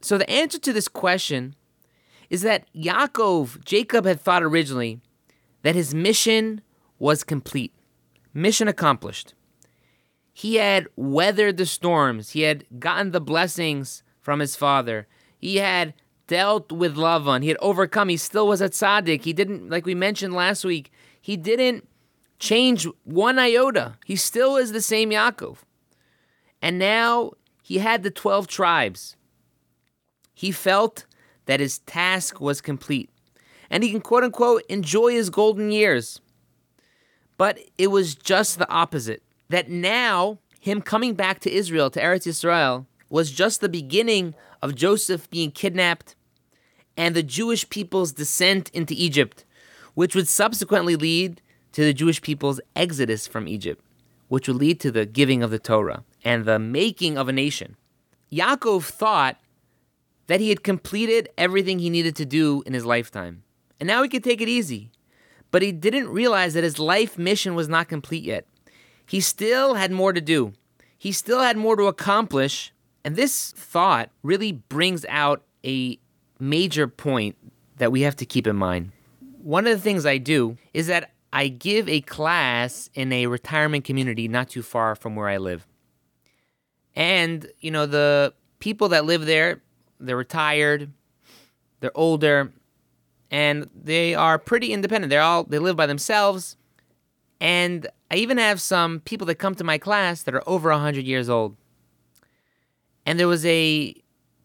So 0.00 0.16
the 0.16 0.30
answer 0.30 0.60
to 0.60 0.72
this 0.72 0.86
question 0.86 1.56
is 2.30 2.42
that 2.42 2.72
Yaakov, 2.72 3.64
Jacob 3.64 4.04
had 4.04 4.20
thought 4.20 4.44
originally 4.44 5.00
that 5.62 5.74
his 5.74 5.92
mission 5.92 6.60
was 7.02 7.24
complete, 7.24 7.74
mission 8.32 8.68
accomplished. 8.68 9.34
He 10.32 10.54
had 10.54 10.86
weathered 10.94 11.56
the 11.56 11.66
storms, 11.66 12.30
he 12.30 12.42
had 12.42 12.64
gotten 12.78 13.10
the 13.10 13.20
blessings 13.20 14.04
from 14.20 14.38
his 14.38 14.54
father, 14.54 15.08
he 15.36 15.56
had 15.56 15.94
dealt 16.28 16.70
with 16.70 16.94
Lavan, 16.94 17.42
he 17.42 17.48
had 17.48 17.58
overcome, 17.60 18.08
he 18.08 18.16
still 18.16 18.46
was 18.46 18.60
a 18.60 18.68
tzaddik. 18.68 19.24
He 19.24 19.32
didn't, 19.32 19.68
like 19.68 19.84
we 19.84 19.96
mentioned 19.96 20.32
last 20.32 20.64
week, 20.64 20.92
he 21.20 21.36
didn't 21.36 21.88
change 22.38 22.86
one 23.02 23.36
iota. 23.36 23.96
He 24.06 24.14
still 24.14 24.56
is 24.56 24.70
the 24.70 24.80
same 24.80 25.10
Yaakov. 25.10 25.58
And 26.62 26.78
now 26.78 27.32
he 27.64 27.78
had 27.78 28.04
the 28.04 28.12
12 28.12 28.46
tribes. 28.46 29.16
He 30.32 30.52
felt 30.52 31.06
that 31.46 31.58
his 31.58 31.80
task 31.80 32.40
was 32.40 32.60
complete 32.60 33.10
and 33.68 33.82
he 33.82 33.90
can 33.90 34.00
quote 34.00 34.22
unquote 34.22 34.62
enjoy 34.68 35.10
his 35.10 35.30
golden 35.30 35.72
years. 35.72 36.21
But 37.42 37.58
it 37.76 37.88
was 37.88 38.14
just 38.14 38.60
the 38.60 38.70
opposite. 38.70 39.20
That 39.48 39.68
now, 39.68 40.38
him 40.60 40.80
coming 40.80 41.14
back 41.14 41.40
to 41.40 41.50
Israel, 41.50 41.90
to 41.90 42.00
Eretz 42.00 42.24
Israel, 42.24 42.86
was 43.10 43.32
just 43.32 43.60
the 43.60 43.68
beginning 43.68 44.36
of 44.62 44.76
Joseph 44.76 45.28
being 45.28 45.50
kidnapped 45.50 46.14
and 46.96 47.16
the 47.16 47.22
Jewish 47.24 47.68
people's 47.68 48.12
descent 48.12 48.70
into 48.72 48.94
Egypt, 48.96 49.44
which 49.94 50.14
would 50.14 50.28
subsequently 50.28 50.94
lead 50.94 51.42
to 51.72 51.82
the 51.82 51.92
Jewish 51.92 52.22
people's 52.22 52.60
exodus 52.76 53.26
from 53.26 53.48
Egypt, 53.48 53.84
which 54.28 54.46
would 54.46 54.58
lead 54.58 54.78
to 54.78 54.92
the 54.92 55.04
giving 55.04 55.42
of 55.42 55.50
the 55.50 55.58
Torah 55.58 56.04
and 56.24 56.44
the 56.44 56.60
making 56.60 57.18
of 57.18 57.28
a 57.28 57.32
nation. 57.32 57.74
Yaakov 58.30 58.84
thought 58.84 59.36
that 60.28 60.38
he 60.38 60.50
had 60.50 60.62
completed 60.62 61.28
everything 61.36 61.80
he 61.80 61.90
needed 61.90 62.14
to 62.14 62.24
do 62.24 62.62
in 62.66 62.72
his 62.72 62.86
lifetime. 62.86 63.42
And 63.80 63.88
now 63.88 64.04
he 64.04 64.08
could 64.08 64.22
take 64.22 64.40
it 64.40 64.48
easy. 64.48 64.92
But 65.52 65.62
he 65.62 65.70
didn't 65.70 66.08
realize 66.08 66.54
that 66.54 66.64
his 66.64 66.80
life 66.80 67.16
mission 67.16 67.54
was 67.54 67.68
not 67.68 67.88
complete 67.88 68.24
yet. 68.24 68.46
He 69.06 69.20
still 69.20 69.74
had 69.74 69.92
more 69.92 70.12
to 70.12 70.20
do, 70.20 70.54
he 70.98 71.12
still 71.12 71.40
had 71.40 71.56
more 71.56 71.76
to 71.76 71.84
accomplish. 71.84 72.72
And 73.04 73.16
this 73.16 73.52
thought 73.52 74.10
really 74.22 74.52
brings 74.52 75.04
out 75.08 75.42
a 75.64 75.98
major 76.38 76.86
point 76.86 77.36
that 77.78 77.90
we 77.90 78.02
have 78.02 78.14
to 78.16 78.24
keep 78.24 78.46
in 78.46 78.54
mind. 78.54 78.92
One 79.42 79.66
of 79.66 79.76
the 79.76 79.82
things 79.82 80.06
I 80.06 80.18
do 80.18 80.56
is 80.72 80.86
that 80.86 81.10
I 81.32 81.48
give 81.48 81.88
a 81.88 82.00
class 82.02 82.90
in 82.94 83.12
a 83.12 83.26
retirement 83.26 83.84
community 83.84 84.28
not 84.28 84.50
too 84.50 84.62
far 84.62 84.94
from 84.94 85.16
where 85.16 85.28
I 85.28 85.38
live. 85.38 85.66
And, 86.94 87.50
you 87.60 87.72
know, 87.72 87.86
the 87.86 88.34
people 88.60 88.90
that 88.90 89.04
live 89.04 89.26
there, 89.26 89.62
they're 89.98 90.16
retired, 90.16 90.92
they're 91.80 91.96
older, 91.96 92.52
and 93.32 93.68
they 93.74 94.14
are 94.14 94.38
pretty 94.38 94.72
independent. 94.72 95.08
They're 95.10 95.22
all 95.22 95.44
they 95.44 95.58
live 95.58 95.74
by 95.74 95.86
themselves. 95.86 96.56
And 97.40 97.88
I 98.10 98.16
even 98.16 98.38
have 98.38 98.60
some 98.60 99.00
people 99.00 99.26
that 99.26 99.36
come 99.36 99.56
to 99.56 99.64
my 99.64 99.78
class 99.78 100.22
that 100.22 100.34
are 100.34 100.48
over 100.48 100.70
100 100.70 101.04
years 101.04 101.28
old. 101.28 101.56
And 103.04 103.18
there 103.18 103.26
was 103.26 103.44
a 103.44 103.96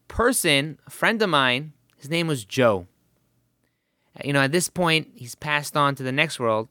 person, 0.08 0.80
a 0.86 0.90
friend 0.90 1.22
of 1.22 1.28
mine, 1.28 1.74
his 1.96 2.10
name 2.10 2.26
was 2.26 2.44
Joe. 2.44 2.86
Uh, 4.16 4.22
you 4.24 4.32
know, 4.32 4.40
at 4.40 4.52
this 4.52 4.68
point, 4.68 5.08
he's 5.14 5.34
passed 5.34 5.76
on 5.76 5.94
to 5.94 6.02
the 6.02 6.10
next 6.10 6.40
world, 6.40 6.68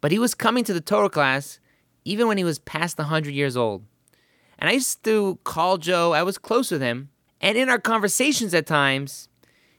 but 0.00 0.10
he 0.10 0.18
was 0.18 0.34
coming 0.34 0.64
to 0.64 0.72
the 0.72 0.80
Torah 0.80 1.10
class 1.10 1.60
even 2.04 2.26
when 2.26 2.38
he 2.38 2.44
was 2.44 2.58
past 2.58 2.96
100 2.96 3.34
years 3.34 3.56
old. 3.56 3.84
And 4.58 4.70
I 4.70 4.72
used 4.72 5.04
to 5.04 5.38
call 5.44 5.76
Joe, 5.76 6.12
I 6.12 6.22
was 6.22 6.38
close 6.38 6.70
with 6.70 6.80
him, 6.80 7.10
and 7.40 7.56
in 7.56 7.68
our 7.68 7.78
conversations 7.78 8.54
at 8.54 8.66
times, 8.66 9.27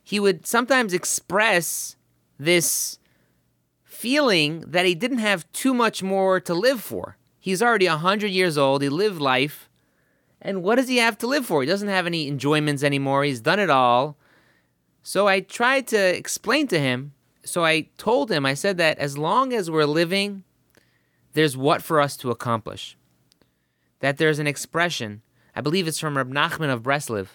he 0.09 0.19
would 0.19 0.47
sometimes 0.47 0.91
express 0.91 1.95
this 2.39 2.97
feeling 3.83 4.61
that 4.61 4.87
he 4.87 4.95
didn't 4.95 5.19
have 5.19 5.45
too 5.51 5.71
much 5.71 6.01
more 6.01 6.39
to 6.39 6.55
live 6.55 6.81
for. 6.81 7.15
He's 7.39 7.61
already 7.61 7.87
100 7.87 8.25
years 8.25 8.57
old, 8.57 8.81
he 8.81 8.89
lived 8.89 9.21
life, 9.21 9.69
and 10.41 10.63
what 10.63 10.77
does 10.77 10.87
he 10.87 10.97
have 10.97 11.15
to 11.19 11.27
live 11.27 11.45
for? 11.45 11.61
He 11.61 11.67
doesn't 11.67 11.89
have 11.89 12.07
any 12.07 12.27
enjoyments 12.27 12.83
anymore, 12.83 13.23
he's 13.23 13.39
done 13.39 13.59
it 13.59 13.69
all. 13.69 14.17
So 15.03 15.27
I 15.27 15.41
tried 15.41 15.85
to 15.89 16.17
explain 16.17 16.65
to 16.69 16.79
him. 16.79 17.13
So 17.45 17.63
I 17.63 17.89
told 17.99 18.31
him, 18.31 18.47
I 18.47 18.55
said 18.55 18.77
that 18.77 18.97
as 18.97 19.15
long 19.15 19.53
as 19.53 19.69
we're 19.69 19.85
living, 19.85 20.43
there's 21.33 21.55
what 21.55 21.83
for 21.83 22.01
us 22.01 22.17
to 22.17 22.31
accomplish. 22.31 22.97
That 23.99 24.17
there's 24.17 24.39
an 24.39 24.47
expression, 24.47 25.21
I 25.55 25.61
believe 25.61 25.87
it's 25.87 25.99
from 25.99 26.17
Reb 26.17 26.31
Nachman 26.31 26.73
of 26.73 26.81
Breslev, 26.81 27.27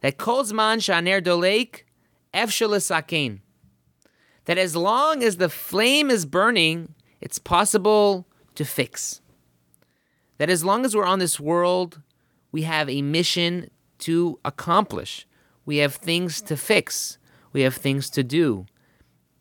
that 0.00 0.18
kol 0.18 0.42
zman 0.42 0.78
shaner 0.78 1.22
dolek 1.22 1.84
efshel 2.32 3.38
That 4.44 4.58
as 4.58 4.76
long 4.76 5.22
as 5.22 5.36
the 5.36 5.48
flame 5.48 6.10
is 6.10 6.26
burning, 6.26 6.94
it's 7.20 7.38
possible 7.38 8.26
to 8.54 8.64
fix. 8.64 9.20
That 10.38 10.50
as 10.50 10.64
long 10.64 10.84
as 10.84 10.94
we're 10.94 11.04
on 11.04 11.18
this 11.18 11.40
world, 11.40 12.00
we 12.52 12.62
have 12.62 12.88
a 12.88 13.02
mission 13.02 13.70
to 14.00 14.38
accomplish. 14.44 15.26
We 15.66 15.78
have 15.78 15.96
things 15.96 16.40
to 16.42 16.56
fix. 16.56 17.18
We 17.52 17.62
have 17.62 17.74
things 17.74 18.08
to 18.10 18.22
do. 18.22 18.66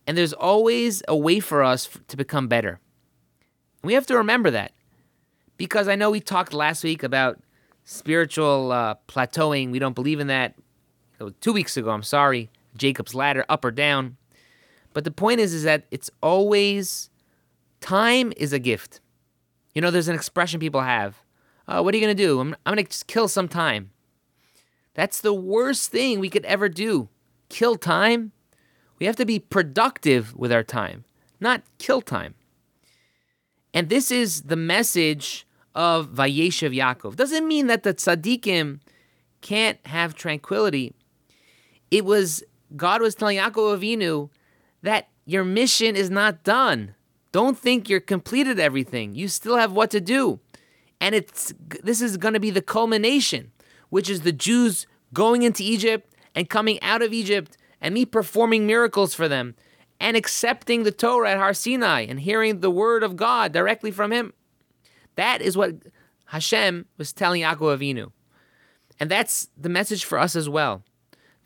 And 0.06 0.18
there's 0.18 0.34
always 0.34 1.04
a 1.08 1.16
way 1.16 1.40
for 1.40 1.64
us 1.64 1.90
to 2.08 2.18
become 2.18 2.48
better. 2.48 2.80
We 3.84 3.94
have 3.94 4.08
to 4.08 4.18
remember 4.18 4.52
that. 4.52 4.72
Because 5.58 5.88
I 5.88 5.96
know 5.96 6.12
we 6.12 6.20
talked 6.20 6.54
last 6.54 6.84
week 6.84 7.04
about 7.04 7.40
spiritual 7.84 8.72
uh, 8.72 8.96
plateauing. 9.08 9.72
We 9.72 9.80
don't 9.80 9.96
believe 9.96 10.20
in 10.20 10.28
that. 10.28 10.56
Two 11.42 11.54
weeks 11.54 11.78
ago, 11.78 11.90
I'm 11.90 12.04
sorry, 12.04 12.50
Jacob's 12.78 13.16
ladder, 13.16 13.46
up 13.50 13.66
or 13.66 13.72
down. 13.72 14.18
But 14.94 15.04
the 15.04 15.12
point 15.12 15.40
is, 15.40 15.54
is 15.54 15.64
that 15.64 15.86
it's 15.92 16.10
always 16.22 17.10
time 17.82 18.34
is 18.38 18.54
a 18.54 18.60
gift. 18.60 19.02
You 19.76 19.82
know, 19.82 19.92
there's 19.92 20.08
an 20.08 20.16
expression 20.16 20.60
people 20.60 20.82
have. 20.82 21.22
Uh, 21.68 21.82
what 21.82 21.94
are 21.94 21.98
you 21.98 22.06
to 22.18 22.24
do? 22.24 22.40
I'm, 22.40 22.56
I'm 22.66 22.76
to 22.78 22.84
just 22.84 23.08
kill 23.08 23.28
some 23.28 23.48
time. 23.48 23.92
That's 24.94 25.22
the 25.22 25.34
worst 25.34 25.92
thing 25.92 26.20
we 26.20 26.30
could 26.30 26.46
ever 26.46 26.70
do. 26.70 27.10
Kill 27.50 27.76
time. 27.76 28.32
We 29.00 29.06
have 29.06 29.16
to 29.18 29.26
be 29.26 29.38
productive 29.38 30.36
with 30.36 30.52
our 30.52 30.64
time, 30.64 31.06
not 31.40 31.62
kill 31.78 32.02
time. 32.02 32.34
And 33.74 33.90
this 33.90 34.10
is 34.10 34.44
the 34.44 34.56
message 34.56 35.46
of 35.76 36.10
Vayeshev 36.10 36.76
Yaakov. 36.76 37.16
Doesn't 37.16 37.48
mean 37.48 37.68
that 37.68 37.84
the 37.84 37.94
tzaddikim 37.94 38.80
can't 39.42 39.78
have 39.86 40.16
tranquility. 40.16 40.96
It 41.92 42.04
was 42.04 42.44
God 42.76 43.02
was 43.02 43.16
telling 43.16 43.38
Yaakov 43.38 43.80
Avinu 43.80 44.30
that 44.82 45.08
your 45.26 45.44
mission 45.44 45.96
is 45.96 46.10
not 46.10 46.44
done. 46.44 46.96
Don't 47.32 47.58
think 47.58 47.90
you're 47.90 48.00
completed 48.00 48.60
everything. 48.60 49.16
You 49.16 49.28
still 49.28 49.58
have 49.58 49.72
what 49.72 49.92
to 49.92 50.02
do. 50.02 50.40
And 51.00 51.14
it's 51.14 51.54
this 51.84 52.02
is 52.02 52.18
going 52.18 52.34
to 52.34 52.40
be 52.40 52.50
the 52.50 52.62
culmination, 52.62 53.52
which 53.90 54.10
is 54.10 54.22
the 54.22 54.32
Jews 54.32 54.88
going 55.14 55.44
into 55.44 55.64
Egypt 55.64 56.14
and 56.34 56.50
coming 56.50 56.82
out 56.82 57.02
of 57.02 57.14
Egypt 57.14 57.58
and 57.82 57.94
me 57.94 58.06
performing 58.06 58.66
miracles 58.66 59.14
for 59.14 59.28
them 59.28 59.56
and 60.00 60.18
accepting 60.18 60.84
the 60.84 60.92
Torah 60.92 61.32
at 61.32 61.38
Har 61.38 61.54
Sinai 61.54 62.02
and 62.02 62.20
hearing 62.20 62.60
the 62.60 62.72
word 62.72 63.04
of 63.04 63.16
God 63.16 63.52
directly 63.52 63.92
from 63.92 64.12
him. 64.12 64.34
That 65.16 65.42
is 65.42 65.58
what 65.58 65.76
Hashem 66.26 66.86
was 66.98 67.14
telling 67.14 67.42
Yaakov 67.42 67.78
Avinu. 67.80 68.12
And 69.00 69.12
that's 69.12 69.50
the 69.58 69.70
message 69.70 70.06
for 70.06 70.18
us 70.18 70.36
as 70.36 70.50
well. 70.50 70.84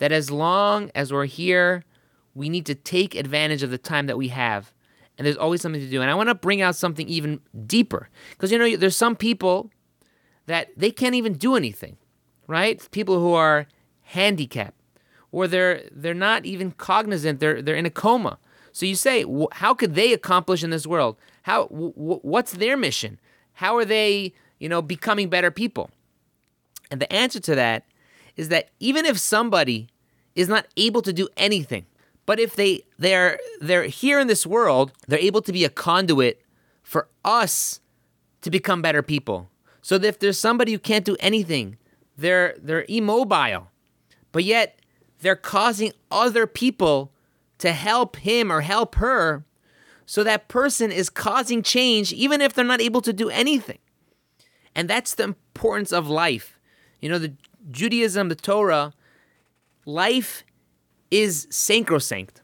That 0.02 0.12
as 0.12 0.32
long 0.32 0.90
as 0.96 1.14
we're 1.14 1.26
here, 1.26 1.86
we 2.34 2.50
need 2.50 2.66
to 2.66 2.76
take 2.76 3.14
advantage 3.14 3.62
of 3.62 3.70
the 3.70 3.78
time 3.78 4.08
that 4.08 4.18
we 4.18 4.30
have. 4.30 4.74
And 5.18 5.26
there's 5.26 5.38
always 5.38 5.62
something 5.62 5.82
to 5.82 5.90
do. 5.90 6.02
And 6.02 6.10
I 6.10 6.16
want 6.16 6.30
to 6.30 6.36
bring 6.36 6.62
out 6.62 6.76
something 6.76 7.08
even 7.08 7.40
deeper. 7.68 8.10
Because, 8.32 8.52
you 8.52 8.58
know, 8.58 8.76
there's 8.76 8.98
some 8.98 9.16
people 9.16 9.70
that 10.48 10.70
they 10.76 10.90
can't 10.90 11.14
even 11.14 11.34
do 11.34 11.56
anything, 11.56 11.98
right? 12.48 12.90
People 12.92 13.20
who 13.20 13.34
are 13.34 13.68
handicapped 14.02 14.82
or 15.32 15.48
they're 15.48 15.84
they're 15.92 16.14
not 16.14 16.46
even 16.46 16.72
cognizant 16.72 17.40
they're 17.40 17.62
they're 17.62 17.76
in 17.76 17.86
a 17.86 17.90
coma 17.90 18.38
so 18.72 18.86
you 18.86 18.96
say 18.96 19.26
how 19.54 19.74
could 19.74 19.96
they 19.96 20.14
accomplish 20.14 20.64
in 20.64 20.70
this 20.70 20.86
world 20.86 21.16
how 21.44 21.66
what's 21.68 22.54
their 22.54 22.76
mission 22.76 23.20
how 23.54 23.78
are 23.78 23.86
they 23.86 24.34
you 24.60 24.68
know 24.68 24.82
becoming 24.82 25.30
better 25.30 25.50
people 25.50 25.90
and 26.90 27.00
the 27.00 27.12
answer 27.14 27.40
to 27.40 27.56
that 27.56 27.86
is 28.36 28.50
that 28.50 28.70
even 28.80 29.06
if 29.06 29.18
somebody 29.18 29.90
is 30.36 30.48
not 30.48 30.68
able 30.78 31.02
to 31.02 31.14
do 31.14 31.28
anything 31.38 31.86
but 32.26 32.40
if 32.40 32.56
they 32.56 32.84
they're 32.98 33.40
they're 33.60 33.84
here 33.84 34.20
in 34.20 34.28
this 34.28 34.46
world 34.46 34.92
they're 35.08 35.20
able 35.20 35.42
to 35.42 35.52
be 35.52 35.66
a 35.66 35.70
conduit 35.70 36.42
for 36.84 37.08
us 37.26 37.80
to 38.42 38.50
become 38.50 38.82
better 38.82 39.02
people 39.02 39.50
so 39.82 39.96
if 39.96 40.20
there's 40.20 40.40
somebody 40.40 40.72
who 40.72 40.80
can't 40.80 41.06
do 41.06 41.18
anything 41.20 41.78
they're 42.18 42.56
they're 42.62 42.86
immobile 42.88 43.68
but 44.32 44.44
yet 44.44 44.80
they're 45.22 45.36
causing 45.36 45.94
other 46.10 46.46
people 46.48 47.12
to 47.60 47.72
help 47.72 48.18
him 48.18 48.52
or 48.52 48.62
help 48.62 48.96
her. 48.96 49.46
So 50.06 50.24
that 50.24 50.48
person 50.48 50.92
is 50.92 51.10
causing 51.10 51.64
change 51.64 52.12
even 52.12 52.42
if 52.42 52.54
they're 52.54 52.66
not 52.66 52.82
able 52.82 53.02
to 53.02 53.14
do 53.14 53.30
anything. 53.30 53.78
And 54.76 54.90
that's 54.90 55.16
the 55.16 55.24
importance 55.24 55.94
of 55.94 56.10
life. 56.10 56.60
You 57.00 57.10
know, 57.10 57.20
the 57.20 57.34
Judaism, 57.70 58.30
the 58.30 58.36
Torah, 58.36 58.94
life 59.86 60.44
is 61.12 61.48
sacrosanct. 61.50 62.42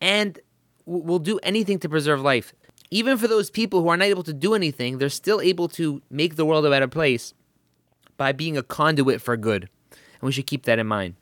And 0.00 0.38
will 0.86 1.18
do 1.18 1.38
anything 1.42 1.78
to 1.80 1.88
preserve 1.88 2.20
life. 2.20 2.52
Even 2.90 3.16
for 3.16 3.26
those 3.26 3.50
people 3.50 3.82
who 3.82 3.88
are 3.88 3.96
not 3.96 4.04
able 4.04 4.22
to 4.22 4.32
do 4.32 4.54
anything, 4.54 4.98
they're 4.98 5.08
still 5.08 5.40
able 5.40 5.68
to 5.68 6.02
make 6.10 6.36
the 6.36 6.44
world 6.44 6.66
a 6.66 6.70
better 6.70 6.88
place 6.88 7.34
by 8.16 8.32
being 8.32 8.56
a 8.56 8.62
conduit 8.62 9.20
for 9.20 9.36
good. 9.36 9.68
And 9.90 10.22
we 10.22 10.32
should 10.32 10.46
keep 10.46 10.64
that 10.64 10.78
in 10.78 10.86
mind. 10.86 11.16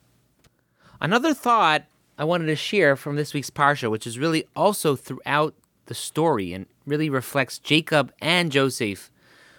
Another 1.00 1.32
thought 1.32 1.84
I 2.18 2.24
wanted 2.24 2.46
to 2.46 2.56
share 2.56 2.96
from 2.96 3.16
this 3.16 3.32
week's 3.32 3.50
Parsha, 3.50 3.90
which 3.90 4.06
is 4.06 4.18
really 4.18 4.44
also 4.54 4.96
throughout 4.96 5.54
the 5.86 5.94
story 5.94 6.52
and 6.52 6.66
really 6.86 7.08
reflects 7.08 7.58
Jacob 7.58 8.12
and 8.20 8.52
Joseph, 8.52 9.10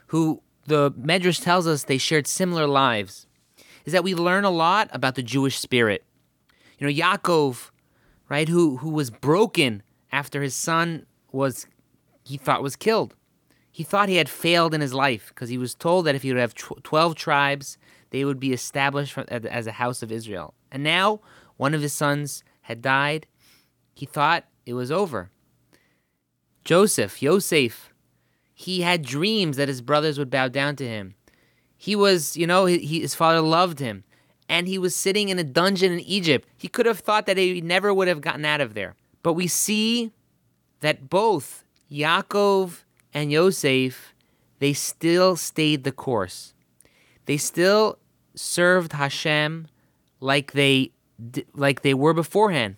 who 0.08 0.42
the 0.66 0.92
Medrash 0.92 1.42
tells 1.42 1.68
us 1.68 1.84
they 1.84 1.98
shared 1.98 2.28
similar 2.28 2.68
lives, 2.68 3.28
is 3.86 3.94
that 3.94 4.04
we 4.04 4.16
learn 4.16 4.46
a 4.46 4.50
lot 4.50 4.90
about 4.92 5.16
the 5.16 5.24
Jewish 5.24 5.60
spirit. 5.60 6.04
You 6.78 6.88
know, 6.88 6.94
Yaakov, 6.94 7.72
right, 8.30 8.48
who, 8.48 8.78
who 8.78 8.90
was 8.90 9.10
broken 9.10 9.84
after 10.12 10.42
his 10.42 10.56
son 10.56 11.06
was, 11.32 11.68
he 12.24 12.38
thought 12.38 12.64
was 12.64 12.76
killed. 12.76 13.16
He 13.72 13.84
thought 13.84 14.10
he 14.10 14.18
had 14.18 14.30
failed 14.30 14.74
in 14.74 14.82
his 14.82 14.94
life 14.94 15.30
because 15.30 15.50
he 15.50 15.58
was 15.58 15.74
told 15.74 16.06
that 16.06 16.16
if 16.16 16.22
he 16.22 16.32
would 16.32 16.40
have 16.40 16.54
12 16.54 17.16
tribes, 17.16 17.78
they 18.12 18.24
would 18.24 18.40
be 18.40 18.54
established 18.54 19.18
as 19.18 19.68
a 19.68 19.72
house 19.72 20.04
of 20.04 20.12
Israel. 20.12 20.54
And 20.72 20.84
now 20.84 21.22
one 21.58 21.74
of 21.74 21.82
his 21.82 21.94
sons 21.94 22.44
had 22.62 22.82
died. 22.82 23.26
He 23.96 24.06
thought 24.06 24.46
it 24.66 24.74
was 24.74 24.92
over. 24.92 25.32
Joseph, 26.64 27.22
Yosef, 27.22 27.93
he 28.54 28.82
had 28.82 29.02
dreams 29.02 29.58
that 29.58 29.68
his 29.68 29.82
brothers 29.82 30.18
would 30.18 30.30
bow 30.30 30.48
down 30.48 30.76
to 30.78 30.88
him. 30.88 31.16
He 31.78 31.96
was, 31.96 32.38
you 32.38 32.48
know, 32.48 32.66
he, 32.66 33.02
his 33.02 33.16
father 33.16 33.42
loved 33.42 33.80
him. 33.80 34.04
And 34.50 34.68
he 34.68 34.78
was 34.78 34.96
sitting 34.96 35.30
in 35.30 35.40
a 35.40 35.44
dungeon 35.44 35.92
in 35.92 36.00
Egypt. 36.02 36.48
He 36.58 36.68
could 36.68 36.86
have 36.86 37.00
thought 37.00 37.26
that 37.26 37.38
he 37.38 37.62
never 37.62 37.94
would 37.94 38.08
have 38.08 38.22
gotten 38.22 38.46
out 38.46 38.62
of 38.62 38.74
there. 38.74 38.96
But 39.24 39.34
we 39.34 39.48
see 39.48 40.12
that 40.82 41.10
both 41.10 41.64
Yaakov 41.92 42.84
and 43.14 43.32
Yosef, 43.32 44.14
they 44.60 44.74
still 44.74 45.36
stayed 45.36 45.84
the 45.84 45.92
course. 45.92 46.54
They 47.26 47.38
still 47.38 47.98
served 48.36 48.94
Hashem 48.94 49.68
like 50.20 50.52
they 50.52 50.92
like 51.54 51.82
they 51.82 51.94
were 51.94 52.14
beforehand. 52.14 52.76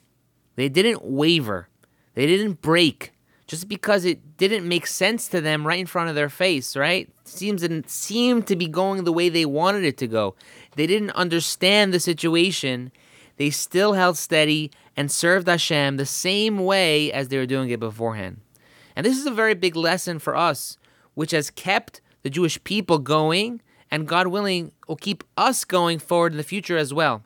They 0.56 0.70
didn't 0.70 1.04
waver. 1.04 1.68
They 2.14 2.28
didn't 2.28 2.62
break 2.62 3.12
just 3.48 3.68
because 3.68 4.06
it 4.06 4.38
didn't 4.38 4.68
make 4.68 4.88
sense 4.88 5.28
to 5.28 5.42
them 5.42 5.66
right 5.68 5.80
in 5.80 5.86
front 5.86 6.10
of 6.10 6.16
their 6.16 6.30
face, 6.30 6.76
right? 6.76 7.10
seems 7.28 7.64
it 7.64 7.90
seemed 7.90 8.48
to 8.48 8.56
be 8.56 8.68
going 8.68 9.04
the 9.04 9.14
way 9.14 9.30
they 9.30 9.46
wanted 9.46 9.84
it 9.84 9.98
to 9.98 10.08
go. 10.08 10.36
They 10.76 10.88
didn't 10.88 11.12
understand 11.12 11.94
the 11.94 12.00
situation. 12.00 12.92
They 13.38 13.50
still 13.50 13.94
held 13.94 14.18
steady 14.18 14.72
and 14.96 15.12
served 15.12 15.48
Hashem 15.48 15.98
the 15.98 16.06
same 16.06 16.60
way 16.60 17.12
as 17.12 17.28
they 17.28 17.38
were 17.38 17.46
doing 17.46 17.70
it 17.70 17.80
beforehand. 17.80 18.42
And 18.96 19.06
this 19.06 19.18
is 19.18 19.26
a 19.26 19.32
very 19.32 19.54
big 19.54 19.76
lesson 19.76 20.20
for 20.20 20.36
us, 20.36 20.78
which 21.16 21.32
has 21.32 21.50
kept 21.50 22.02
the 22.24 22.30
Jewish 22.30 22.64
people 22.64 23.00
going 23.00 23.62
and 23.92 24.08
God 24.08 24.28
willing 24.28 24.72
will 24.88 24.96
keep 24.96 25.24
us 25.38 25.66
going 25.66 26.00
forward 26.00 26.34
in 26.34 26.38
the 26.38 26.44
future 26.44 26.78
as 26.78 26.94
well. 26.94 27.24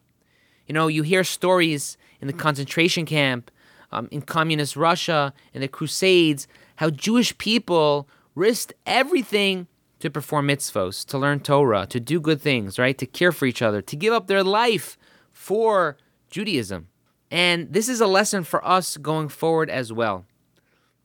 You 0.68 0.74
know, 0.74 0.88
you 0.88 1.04
hear 1.04 1.24
stories 1.24 1.98
in 2.22 2.28
the 2.28 2.34
concentration 2.34 3.06
camp, 3.06 3.50
um, 3.92 4.08
in 4.12 4.22
communist 4.22 4.76
Russia, 4.76 5.34
in 5.54 5.62
the 5.62 5.68
Crusades, 5.68 6.48
how 6.78 6.90
Jewish 6.90 7.38
people 7.38 8.08
risked 8.36 8.74
everything 8.86 9.68
to 10.00 10.10
perform 10.10 10.48
mitzvos, 10.48 11.06
to 11.06 11.18
learn 11.18 11.42
Torah, 11.42 11.86
to 11.88 12.00
do 12.00 12.20
good 12.22 12.42
things, 12.42 12.80
right? 12.80 12.98
To 12.98 13.06
care 13.06 13.32
for 13.32 13.46
each 13.46 13.62
other, 13.62 13.82
to 13.82 13.96
give 13.96 14.14
up 14.14 14.28
their 14.28 14.44
life 14.44 14.98
for 15.32 15.98
Judaism. 16.30 16.88
And 17.32 17.72
this 17.74 17.90
is 17.90 18.02
a 18.02 18.08
lesson 18.08 18.44
for 18.44 18.66
us 18.66 18.98
going 18.98 19.30
forward 19.30 19.70
as 19.70 19.92
well. 19.92 20.26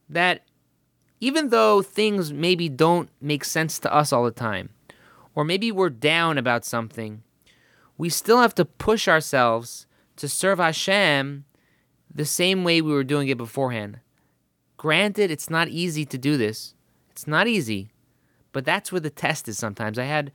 That 0.09 0.42
even 1.20 1.49
though 1.49 1.83
things 1.83 2.33
maybe 2.33 2.68
don't 2.68 3.09
make 3.20 3.44
sense 3.44 3.79
to 3.81 3.92
us 3.92 4.12
all 4.12 4.25
the 4.25 4.31
time, 4.31 4.70
or 5.35 5.44
maybe 5.44 5.73
we're 5.73 5.90
down 5.90 6.38
about 6.38 6.64
something, 6.64 7.23
we 7.99 8.09
still 8.09 8.40
have 8.40 8.55
to 8.57 8.64
push 8.64 9.09
ourselves 9.09 9.87
to 10.16 10.29
serve 10.29 10.59
Hashem 10.59 11.44
the 12.14 12.24
same 12.24 12.64
way 12.64 12.81
we 12.81 12.92
were 12.92 13.05
doing 13.05 13.29
it 13.29 13.37
beforehand. 13.37 14.00
Granted, 14.77 15.31
it's 15.31 15.50
not 15.50 15.68
easy 15.68 16.05
to 16.05 16.18
do 16.18 16.37
this. 16.37 16.74
It's 17.11 17.27
not 17.27 17.46
easy, 17.46 17.90
but 18.53 18.64
that's 18.64 18.92
where 18.92 19.00
the 19.00 19.11
test 19.11 19.48
is 19.48 19.59
sometimes. 19.59 19.98
I 19.98 20.05
had 20.05 20.33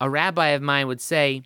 a 0.00 0.10
rabbi 0.10 0.48
of 0.48 0.62
mine 0.62 0.86
would 0.86 1.00
say, 1.00 1.42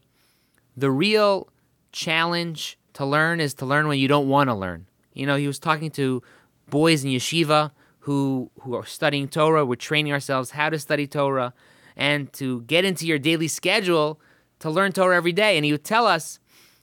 the 0.77 0.91
real 0.91 1.49
challenge 1.93 2.79
to 2.95 3.05
learn 3.05 3.41
is 3.41 3.55
to 3.55 3.67
learn 3.67 3.89
when 3.89 3.99
you 3.99 4.09
don't 4.09 4.29
want 4.29 4.49
to 4.51 4.55
learn. 4.55 4.87
You 5.13 5.27
know, 5.27 5.37
he 5.37 5.47
was 5.47 5.59
talking 5.59 5.91
to 5.93 6.23
boys 6.69 7.05
in 7.05 7.11
yeshiva 7.11 7.71
who 8.01 8.51
who 8.61 8.75
are 8.75 8.85
studying 8.85 9.29
Torah. 9.29 9.65
We're 9.65 9.77
training 9.77 10.13
ourselves 10.13 10.51
how 10.51 10.71
to 10.71 10.79
study 10.79 11.07
Torah 11.07 11.55
and 11.97 12.33
to 12.35 12.63
get 12.63 12.85
into 12.85 13.07
your 13.07 13.19
daily 13.19 13.49
schedule 13.49 14.21
to 14.59 14.71
learn 14.71 14.93
Torah 14.93 15.17
every 15.17 15.33
day. 15.33 15.57
And 15.57 15.65
he 15.65 15.73
would 15.73 15.85
tell 15.85 16.07
us, 16.07 16.39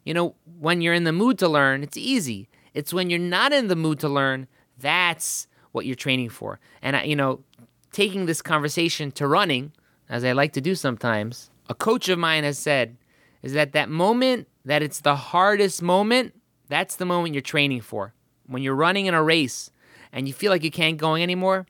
you 0.06 0.14
know, 0.14 0.36
when 0.60 0.82
you're 0.82 0.94
in 0.94 1.04
the 1.04 1.12
mood 1.12 1.38
to 1.40 1.48
learn, 1.48 1.84
it's 1.84 1.98
easy. 1.98 2.48
It's 2.74 2.94
when 2.94 3.10
you're 3.10 3.20
not 3.20 3.54
in 3.54 3.68
the 3.68 3.76
mood 3.76 4.00
to 4.00 4.10
learn, 4.10 4.48
that's 4.78 5.48
what 5.72 5.86
you're 5.86 5.96
training 5.96 6.30
for. 6.30 6.60
And, 6.82 6.96
I, 6.96 7.04
you 7.04 7.16
know, 7.16 7.44
taking 7.92 8.26
this 8.26 8.42
conversation 8.42 9.12
to 9.14 9.28
running, 9.28 9.74
as 10.10 10.24
I 10.24 10.32
like 10.32 10.54
to 10.54 10.62
do 10.62 10.76
sometimes, 10.76 11.50
a 11.70 11.74
coach 11.74 12.10
of 12.10 12.20
mine 12.20 12.44
has 12.44 12.58
said, 12.58 12.98
is 13.42 13.54
that 13.54 13.74
that 13.74 13.90
moment 13.90 14.48
that 14.66 14.84
it's 14.84 15.02
the 15.02 15.16
hardest 15.16 15.82
moment, 15.82 16.34
that's 16.68 16.96
the 16.96 17.06
moment 17.06 17.34
you're 17.34 17.42
training 17.42 17.82
for. 17.82 18.14
When 18.46 18.62
you're 18.62 18.76
running 18.76 19.06
in 19.06 19.14
a 19.14 19.24
race 19.24 19.72
and 20.12 20.28
you 20.28 20.34
feel 20.34 20.52
like 20.52 20.64
you 20.64 20.72
can't 20.72 20.98
go 20.98 21.16
anymore, 21.16 21.66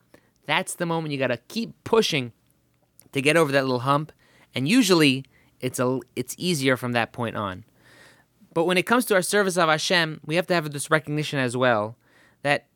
that's 0.45 0.75
the 0.75 0.85
moment 0.85 1.11
you 1.11 1.19
got 1.19 1.27
to 1.27 1.37
keep 1.47 1.71
pushing 1.83 2.33
to 3.11 3.21
get 3.21 3.37
over 3.37 3.51
that 3.51 3.63
little 3.63 3.79
hump. 3.79 4.11
And 4.53 4.67
usually 4.67 5.25
it's 5.59 5.79
a 5.79 5.99
it's 6.15 6.35
easier 6.37 6.75
from 6.75 6.91
that 6.93 7.13
point 7.13 7.35
on. 7.35 7.63
But 8.53 8.65
when 8.65 8.77
it 8.77 8.85
comes 8.85 9.05
to 9.05 9.15
our 9.15 9.21
service 9.21 9.57
of 9.57 9.69
Hashem, 9.69 10.21
we 10.25 10.35
have 10.35 10.47
to 10.47 10.53
have 10.53 10.71
this 10.71 10.91
recognition 10.91 11.39
as 11.39 11.55
well 11.55 11.95
that 12.43 12.67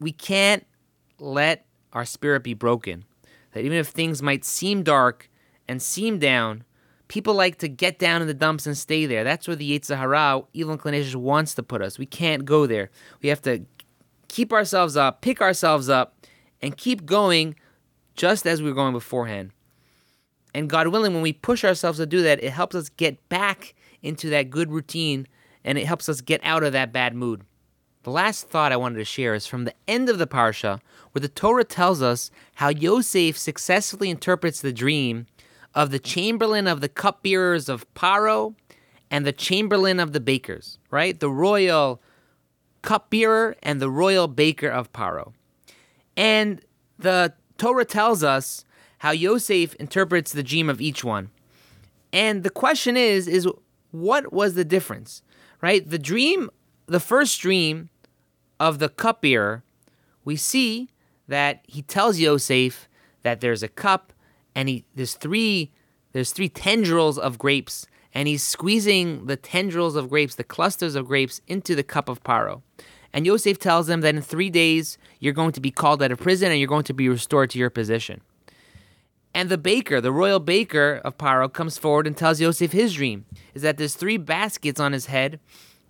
we 0.00 0.12
can't 0.12 0.66
let 1.18 1.66
our 1.92 2.04
spirit 2.04 2.42
be 2.42 2.54
broken. 2.54 3.04
That 3.52 3.64
even 3.64 3.78
if 3.78 3.88
things 3.88 4.22
might 4.22 4.44
seem 4.44 4.82
dark 4.82 5.30
and 5.66 5.82
seem 5.82 6.18
down, 6.18 6.64
people 7.08 7.34
like 7.34 7.58
to 7.58 7.68
get 7.68 7.98
down 7.98 8.22
in 8.22 8.28
the 8.28 8.34
dumps 8.34 8.66
and 8.66 8.76
stay 8.76 9.06
there. 9.06 9.24
That's 9.24 9.48
where 9.48 9.56
the 9.56 9.78
Yetzer 9.78 9.98
Hara, 9.98 10.42
evil 10.52 10.72
inclination, 10.72 11.22
wants 11.22 11.54
to 11.54 11.62
put 11.62 11.82
us. 11.82 11.98
We 11.98 12.06
can't 12.06 12.44
go 12.44 12.66
there. 12.66 12.90
We 13.22 13.28
have 13.28 13.42
to 13.42 13.64
keep 14.28 14.52
ourselves 14.52 14.96
up, 14.96 15.20
pick 15.20 15.40
ourselves 15.40 15.88
up, 15.88 16.26
and 16.60 16.76
keep 16.76 17.04
going 17.06 17.56
just 18.14 18.46
as 18.46 18.62
we 18.62 18.68
were 18.68 18.74
going 18.74 18.92
beforehand. 18.92 19.52
And 20.54 20.68
God 20.68 20.88
willing, 20.88 21.14
when 21.14 21.22
we 21.22 21.32
push 21.32 21.64
ourselves 21.64 21.98
to 21.98 22.06
do 22.06 22.22
that, 22.22 22.42
it 22.42 22.50
helps 22.50 22.74
us 22.74 22.88
get 22.88 23.28
back 23.28 23.74
into 24.02 24.30
that 24.30 24.50
good 24.50 24.70
routine 24.70 25.26
and 25.64 25.78
it 25.78 25.86
helps 25.86 26.08
us 26.08 26.20
get 26.20 26.40
out 26.44 26.62
of 26.62 26.72
that 26.72 26.92
bad 26.92 27.14
mood. 27.14 27.42
The 28.04 28.10
last 28.10 28.48
thought 28.48 28.72
I 28.72 28.76
wanted 28.76 28.98
to 28.98 29.04
share 29.04 29.34
is 29.34 29.46
from 29.46 29.64
the 29.64 29.74
end 29.86 30.08
of 30.08 30.18
the 30.18 30.26
Parsha, 30.26 30.80
where 31.12 31.20
the 31.20 31.28
Torah 31.28 31.64
tells 31.64 32.00
us 32.00 32.30
how 32.54 32.68
Yosef 32.68 33.36
successfully 33.36 34.08
interprets 34.08 34.60
the 34.60 34.72
dream 34.72 35.26
of 35.74 35.90
the 35.90 35.98
chamberlain 35.98 36.66
of 36.66 36.80
the 36.80 36.88
cupbearers 36.88 37.68
of 37.68 37.92
Paro 37.94 38.54
and 39.10 39.26
the 39.26 39.32
chamberlain 39.32 40.00
of 40.00 40.12
the 40.12 40.20
bakers, 40.20 40.78
right? 40.90 41.18
The 41.18 41.30
royal 41.30 42.00
cupbearer 42.82 43.56
and 43.62 43.80
the 43.80 43.90
royal 43.90 44.28
baker 44.28 44.68
of 44.68 44.92
Paro. 44.92 45.32
And 46.16 46.62
the 46.98 47.34
Torah 47.58 47.84
tells 47.84 48.22
us 48.22 48.64
how 48.98 49.10
Yosef 49.10 49.74
interprets 49.74 50.32
the 50.32 50.42
dream 50.42 50.70
of 50.70 50.80
each 50.80 51.04
one. 51.04 51.30
And 52.12 52.42
the 52.42 52.50
question 52.50 52.96
is 52.96 53.28
is 53.28 53.46
what 53.90 54.32
was 54.32 54.54
the 54.54 54.64
difference? 54.64 55.22
Right? 55.60 55.88
The 55.88 55.98
dream, 55.98 56.50
the 56.86 57.00
first 57.00 57.40
dream 57.40 57.90
of 58.60 58.78
the 58.78 58.88
cupbearer, 58.88 59.64
we 60.24 60.36
see 60.36 60.90
that 61.26 61.60
he 61.66 61.82
tells 61.82 62.18
Yosef 62.18 62.88
that 63.22 63.40
there's 63.40 63.62
a 63.62 63.68
cup 63.68 64.12
and 64.54 64.68
he 64.68 64.84
there's 64.94 65.14
three 65.14 65.70
there's 66.12 66.32
three 66.32 66.48
tendrils 66.48 67.18
of 67.18 67.38
grapes 67.38 67.86
and 68.14 68.26
he's 68.26 68.42
squeezing 68.42 69.26
the 69.26 69.36
tendrils 69.36 69.94
of 69.94 70.08
grapes, 70.08 70.34
the 70.34 70.44
clusters 70.44 70.94
of 70.94 71.06
grapes 71.06 71.40
into 71.46 71.74
the 71.74 71.82
cup 71.82 72.08
of 72.08 72.22
Paro. 72.24 72.62
And 73.12 73.26
Yosef 73.26 73.58
tells 73.58 73.88
him 73.88 74.00
that 74.00 74.14
in 74.14 74.22
three 74.22 74.50
days 74.50 74.98
you're 75.20 75.32
going 75.32 75.52
to 75.52 75.60
be 75.60 75.70
called 75.70 76.02
out 76.02 76.12
of 76.12 76.18
prison 76.18 76.50
and 76.50 76.58
you're 76.58 76.68
going 76.68 76.84
to 76.84 76.94
be 76.94 77.08
restored 77.08 77.50
to 77.50 77.58
your 77.58 77.70
position. 77.70 78.20
And 79.38 79.50
the 79.50 79.56
baker, 79.56 80.00
the 80.00 80.10
royal 80.10 80.40
baker 80.40 81.00
of 81.04 81.16
Paro, 81.16 81.52
comes 81.52 81.78
forward 81.78 82.08
and 82.08 82.16
tells 82.16 82.40
Yosef 82.40 82.72
his 82.72 82.94
dream 82.94 83.24
is 83.54 83.62
that 83.62 83.76
there's 83.76 83.94
three 83.94 84.16
baskets 84.16 84.80
on 84.80 84.92
his 84.92 85.06
head 85.06 85.38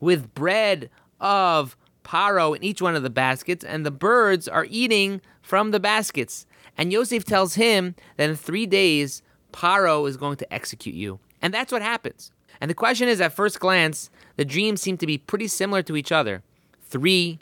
with 0.00 0.34
bread 0.34 0.90
of 1.18 1.74
Paro 2.04 2.54
in 2.54 2.62
each 2.62 2.82
one 2.82 2.94
of 2.94 3.02
the 3.02 3.08
baskets, 3.08 3.64
and 3.64 3.86
the 3.86 3.90
birds 3.90 4.48
are 4.48 4.66
eating 4.68 5.22
from 5.40 5.70
the 5.70 5.80
baskets. 5.80 6.44
And 6.76 6.92
Yosef 6.92 7.24
tells 7.24 7.54
him 7.54 7.94
that 8.18 8.28
in 8.28 8.36
three 8.36 8.66
days, 8.66 9.22
Paro 9.50 10.06
is 10.06 10.18
going 10.18 10.36
to 10.36 10.52
execute 10.52 10.94
you. 10.94 11.18
And 11.40 11.54
that's 11.54 11.72
what 11.72 11.80
happens. 11.80 12.30
And 12.60 12.70
the 12.70 12.74
question 12.74 13.08
is 13.08 13.18
at 13.18 13.32
first 13.32 13.60
glance, 13.60 14.10
the 14.36 14.44
dreams 14.44 14.82
seem 14.82 14.98
to 14.98 15.06
be 15.06 15.16
pretty 15.16 15.48
similar 15.48 15.82
to 15.84 15.96
each 15.96 16.12
other. 16.12 16.42
Three, 16.82 17.38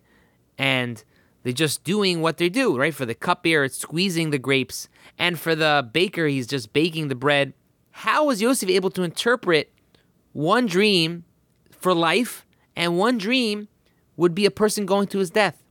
and 0.57 1.03
they're 1.47 1.53
just 1.53 1.85
doing 1.85 2.23
what 2.23 2.39
they 2.39 2.49
do, 2.49 2.77
right? 2.77 2.93
For 2.93 3.07
the 3.07 3.15
cupbearer, 3.15 3.63
it's 3.63 3.79
squeezing 3.79 4.31
the 4.31 4.39
grapes. 4.39 4.89
And 5.17 5.39
for 5.39 5.55
the 5.55 5.89
baker, 5.93 6.27
he's 6.27 6.49
just 6.49 6.73
baking 6.73 7.07
the 7.07 7.15
bread. 7.15 7.53
How 7.93 8.25
was 8.25 8.43
Yosef 8.43 8.69
able 8.69 8.91
to 8.91 9.05
interpret 9.05 9.73
one 10.33 10.67
dream 10.67 11.23
for 11.71 11.95
life 11.95 12.45
and 12.75 12.99
one 12.99 13.17
dream 13.17 13.69
would 14.17 14.35
be 14.35 14.45
a 14.45 14.51
person 14.51 14.87
going 14.87 15.07
to 15.07 15.19
his 15.19 15.31
death? 15.31 15.63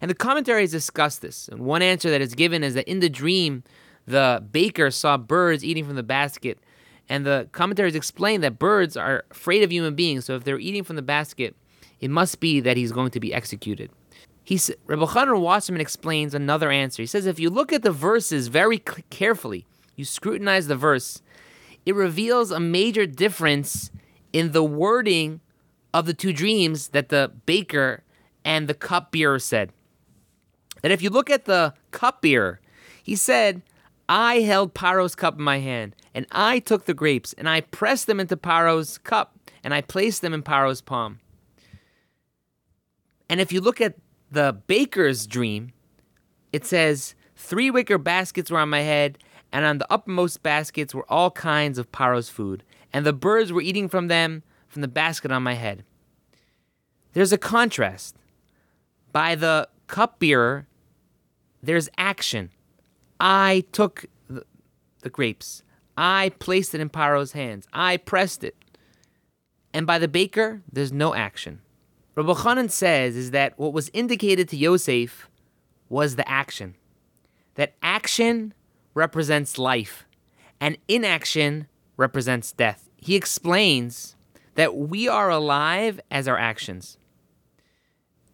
And 0.00 0.10
the 0.10 0.16
commentaries 0.16 0.72
discuss 0.72 1.18
this. 1.18 1.46
And 1.46 1.60
one 1.60 1.80
answer 1.80 2.10
that 2.10 2.20
is 2.20 2.34
given 2.34 2.64
is 2.64 2.74
that 2.74 2.90
in 2.90 2.98
the 2.98 3.08
dream, 3.08 3.62
the 4.06 4.44
baker 4.50 4.90
saw 4.90 5.16
birds 5.16 5.64
eating 5.64 5.84
from 5.84 5.94
the 5.94 6.02
basket. 6.02 6.58
And 7.08 7.24
the 7.24 7.48
commentaries 7.52 7.94
explain 7.94 8.40
that 8.40 8.58
birds 8.58 8.96
are 8.96 9.26
afraid 9.30 9.62
of 9.62 9.70
human 9.70 9.94
beings. 9.94 10.24
So 10.24 10.34
if 10.34 10.42
they're 10.42 10.58
eating 10.58 10.82
from 10.82 10.96
the 10.96 11.02
basket, 11.02 11.54
it 12.00 12.10
must 12.10 12.40
be 12.40 12.58
that 12.58 12.76
he's 12.76 12.90
going 12.90 13.12
to 13.12 13.20
be 13.20 13.32
executed. 13.32 13.92
He's, 14.44 14.70
Reb 14.86 14.98
Elchanan 14.98 15.40
Wasserman 15.40 15.80
explains 15.80 16.34
another 16.34 16.70
answer. 16.70 17.02
He 17.02 17.06
says 17.06 17.24
if 17.24 17.40
you 17.40 17.48
look 17.48 17.72
at 17.72 17.82
the 17.82 17.90
verses 17.90 18.48
very 18.48 18.78
carefully, 18.78 19.66
you 19.96 20.04
scrutinize 20.04 20.66
the 20.66 20.76
verse, 20.76 21.22
it 21.86 21.94
reveals 21.94 22.50
a 22.50 22.60
major 22.60 23.06
difference 23.06 23.90
in 24.32 24.52
the 24.52 24.62
wording 24.62 25.40
of 25.94 26.06
the 26.06 26.14
two 26.14 26.32
dreams 26.32 26.88
that 26.88 27.08
the 27.08 27.32
baker 27.46 28.02
and 28.44 28.68
the 28.68 28.74
cupbearer 28.74 29.38
said. 29.38 29.72
That 30.82 30.90
if 30.90 31.00
you 31.00 31.08
look 31.08 31.30
at 31.30 31.46
the 31.46 31.72
cupbearer, 31.90 32.60
he 33.02 33.16
said, 33.16 33.62
I 34.08 34.40
held 34.40 34.74
Paro's 34.74 35.14
cup 35.14 35.38
in 35.38 35.42
my 35.42 35.60
hand, 35.60 35.96
and 36.14 36.26
I 36.30 36.58
took 36.58 36.84
the 36.84 36.92
grapes, 36.92 37.32
and 37.34 37.48
I 37.48 37.62
pressed 37.62 38.06
them 38.06 38.20
into 38.20 38.36
Paro's 38.36 38.98
cup, 38.98 39.38
and 39.62 39.72
I 39.72 39.80
placed 39.80 40.20
them 40.20 40.34
in 40.34 40.42
Paro's 40.42 40.82
palm. 40.82 41.20
And 43.30 43.40
if 43.40 43.50
you 43.52 43.62
look 43.62 43.80
at 43.80 43.94
the 44.34 44.60
baker's 44.66 45.26
dream, 45.26 45.72
it 46.52 46.64
says, 46.64 47.14
Three 47.36 47.70
wicker 47.70 47.98
baskets 47.98 48.50
were 48.50 48.58
on 48.58 48.68
my 48.68 48.80
head, 48.80 49.18
and 49.52 49.64
on 49.64 49.78
the 49.78 49.92
uppermost 49.92 50.42
baskets 50.42 50.94
were 50.94 51.10
all 51.10 51.30
kinds 51.30 51.78
of 51.78 51.90
Paro's 51.90 52.28
food, 52.28 52.62
and 52.92 53.04
the 53.04 53.12
birds 53.12 53.52
were 53.52 53.60
eating 53.60 53.88
from 53.88 54.08
them 54.08 54.42
from 54.68 54.82
the 54.82 54.88
basket 54.88 55.30
on 55.30 55.42
my 55.42 55.54
head. 55.54 55.84
There's 57.12 57.32
a 57.32 57.38
contrast. 57.38 58.16
By 59.12 59.36
the 59.36 59.68
cupbearer, 59.86 60.66
there's 61.62 61.88
action. 61.96 62.50
I 63.20 63.64
took 63.70 64.06
the, 64.28 64.44
the 65.02 65.10
grapes. 65.10 65.62
I 65.96 66.32
placed 66.40 66.74
it 66.74 66.80
in 66.80 66.88
Paro's 66.88 67.32
hands. 67.32 67.68
I 67.72 67.98
pressed 67.98 68.42
it. 68.42 68.56
And 69.72 69.86
by 69.86 69.98
the 69.98 70.08
baker, 70.08 70.62
there's 70.70 70.92
no 70.92 71.14
action. 71.14 71.60
Rabbi 72.16 72.32
Chanan 72.32 72.70
says 72.70 73.16
is 73.16 73.32
that 73.32 73.58
what 73.58 73.72
was 73.72 73.90
indicated 73.92 74.48
to 74.50 74.56
Yosef 74.56 75.28
was 75.88 76.16
the 76.16 76.28
action. 76.28 76.76
That 77.56 77.74
action 77.82 78.54
represents 78.94 79.58
life, 79.58 80.06
and 80.60 80.78
inaction 80.86 81.66
represents 81.96 82.52
death. 82.52 82.88
He 82.96 83.16
explains 83.16 84.14
that 84.54 84.76
we 84.76 85.08
are 85.08 85.28
alive 85.28 86.00
as 86.10 86.28
our 86.28 86.38
actions. 86.38 86.96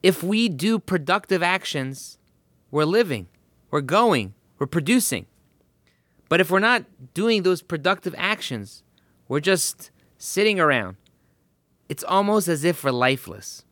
If 0.03 0.23
we 0.23 0.49
do 0.49 0.79
productive 0.79 1.43
actions, 1.43 2.19
we're 2.71 2.85
living, 2.85 3.29
we're 3.71 3.81
going, 3.81 4.35
we're 4.59 4.67
producing. 4.67 5.27
But 6.29 6.41
if 6.41 6.51
we're 6.51 6.61
not 6.61 6.85
doing 7.15 7.43
those 7.43 7.63
productive 7.63 8.15
actions, 8.17 8.83
we're 9.27 9.41
just 9.41 9.91
sitting 10.19 10.61
around. 10.61 10.97
It's 11.89 12.05
almost 12.05 12.47
as 12.47 12.63
if 12.63 12.85
we're 12.85 12.93
lifeless. 12.93 13.65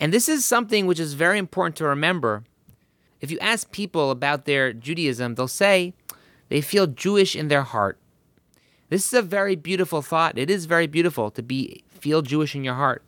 And 0.00 0.12
this 0.12 0.28
is 0.28 0.44
something 0.44 0.86
which 0.86 1.00
is 1.00 1.14
very 1.14 1.38
important 1.38 1.76
to 1.76 1.84
remember. 1.84 2.44
If 3.20 3.30
you 3.30 3.38
ask 3.40 3.70
people 3.72 4.10
about 4.10 4.44
their 4.44 4.72
Judaism, 4.72 5.34
they'll 5.34 5.48
say 5.48 5.94
they 6.48 6.60
feel 6.60 6.86
Jewish 6.86 7.34
in 7.34 7.48
their 7.48 7.62
heart. 7.62 7.98
This 8.90 9.06
is 9.06 9.12
a 9.12 9.22
very 9.22 9.56
beautiful 9.56 10.02
thought. 10.02 10.38
It 10.38 10.50
is 10.50 10.66
very 10.66 10.86
beautiful 10.86 11.30
to 11.32 11.42
be 11.42 11.84
feel 11.90 12.22
Jewish 12.22 12.54
in 12.54 12.64
your 12.64 12.74
heart, 12.74 13.02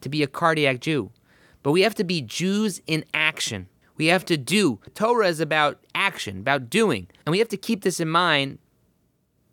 to 0.00 0.08
be 0.08 0.22
a 0.22 0.28
cardiac 0.28 0.80
Jew. 0.80 1.10
But 1.62 1.72
we 1.72 1.82
have 1.82 1.94
to 1.96 2.04
be 2.04 2.20
Jews 2.20 2.80
in 2.86 3.04
action. 3.12 3.68
We 3.96 4.06
have 4.06 4.24
to 4.26 4.36
do. 4.36 4.80
Torah 4.94 5.28
is 5.28 5.40
about 5.40 5.84
action, 5.94 6.38
about 6.38 6.70
doing. 6.70 7.08
And 7.26 7.32
we 7.32 7.38
have 7.38 7.48
to 7.48 7.56
keep 7.56 7.82
this 7.82 8.00
in 8.00 8.08
mind 8.08 8.58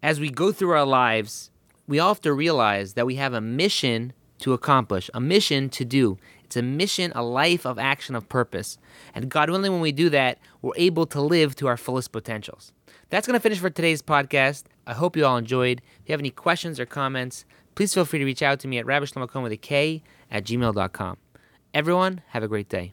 as 0.04 0.20
we 0.20 0.30
go 0.30 0.52
through 0.52 0.72
our 0.72 0.86
lives. 0.86 1.52
We 1.88 2.00
all 2.00 2.14
have 2.14 2.22
to 2.22 2.34
realize 2.34 2.94
that 2.94 3.06
we 3.06 3.16
have 3.16 3.34
a 3.34 3.42
mission 3.42 4.14
to 4.40 4.54
accomplish, 4.54 5.10
a 5.14 5.20
mission 5.20 5.70
to 5.70 5.86
do. 5.86 6.18
It's 6.52 6.58
a 6.58 6.62
mission, 6.62 7.14
a 7.16 7.24
life 7.24 7.66
of 7.66 7.80
action, 7.80 8.14
of 8.14 8.28
purpose. 8.28 8.78
And 9.16 9.30
God 9.30 9.50
willing, 9.50 9.72
when 9.72 9.80
we 9.80 9.94
do 9.94 10.10
that, 10.10 10.38
we're 10.62 10.74
able 10.76 11.06
to 11.06 11.22
live 11.22 11.56
to 11.56 11.68
our 11.68 11.78
fullest 11.78 12.12
potentials. 12.12 12.74
That's 13.10 13.26
going 13.26 13.40
to 13.40 13.40
finish 13.40 13.60
for 13.60 13.70
today's 13.70 14.02
podcast. 14.02 14.66
I 14.86 14.92
hope 14.92 15.16
you 15.16 15.26
all 15.26 15.38
enjoyed. 15.38 15.82
If 16.02 16.10
you 16.10 16.12
have 16.12 16.20
any 16.20 16.30
questions 16.30 16.78
or 16.78 16.86
comments, 16.86 17.46
please 17.74 17.94
feel 17.94 18.04
free 18.04 18.20
to 18.20 18.26
reach 18.26 18.42
out 18.42 18.60
to 18.60 18.68
me 18.68 18.80
at 18.80 18.86
rabbishlomokohn 18.86 19.44
with 19.44 19.54
a 19.54 19.58
K 19.58 20.04
at 20.30 20.44
gmail.com. 20.44 21.16
Everyone, 21.74 22.20
have 22.28 22.44
a 22.44 22.50
great 22.50 22.68
day. 22.68 22.92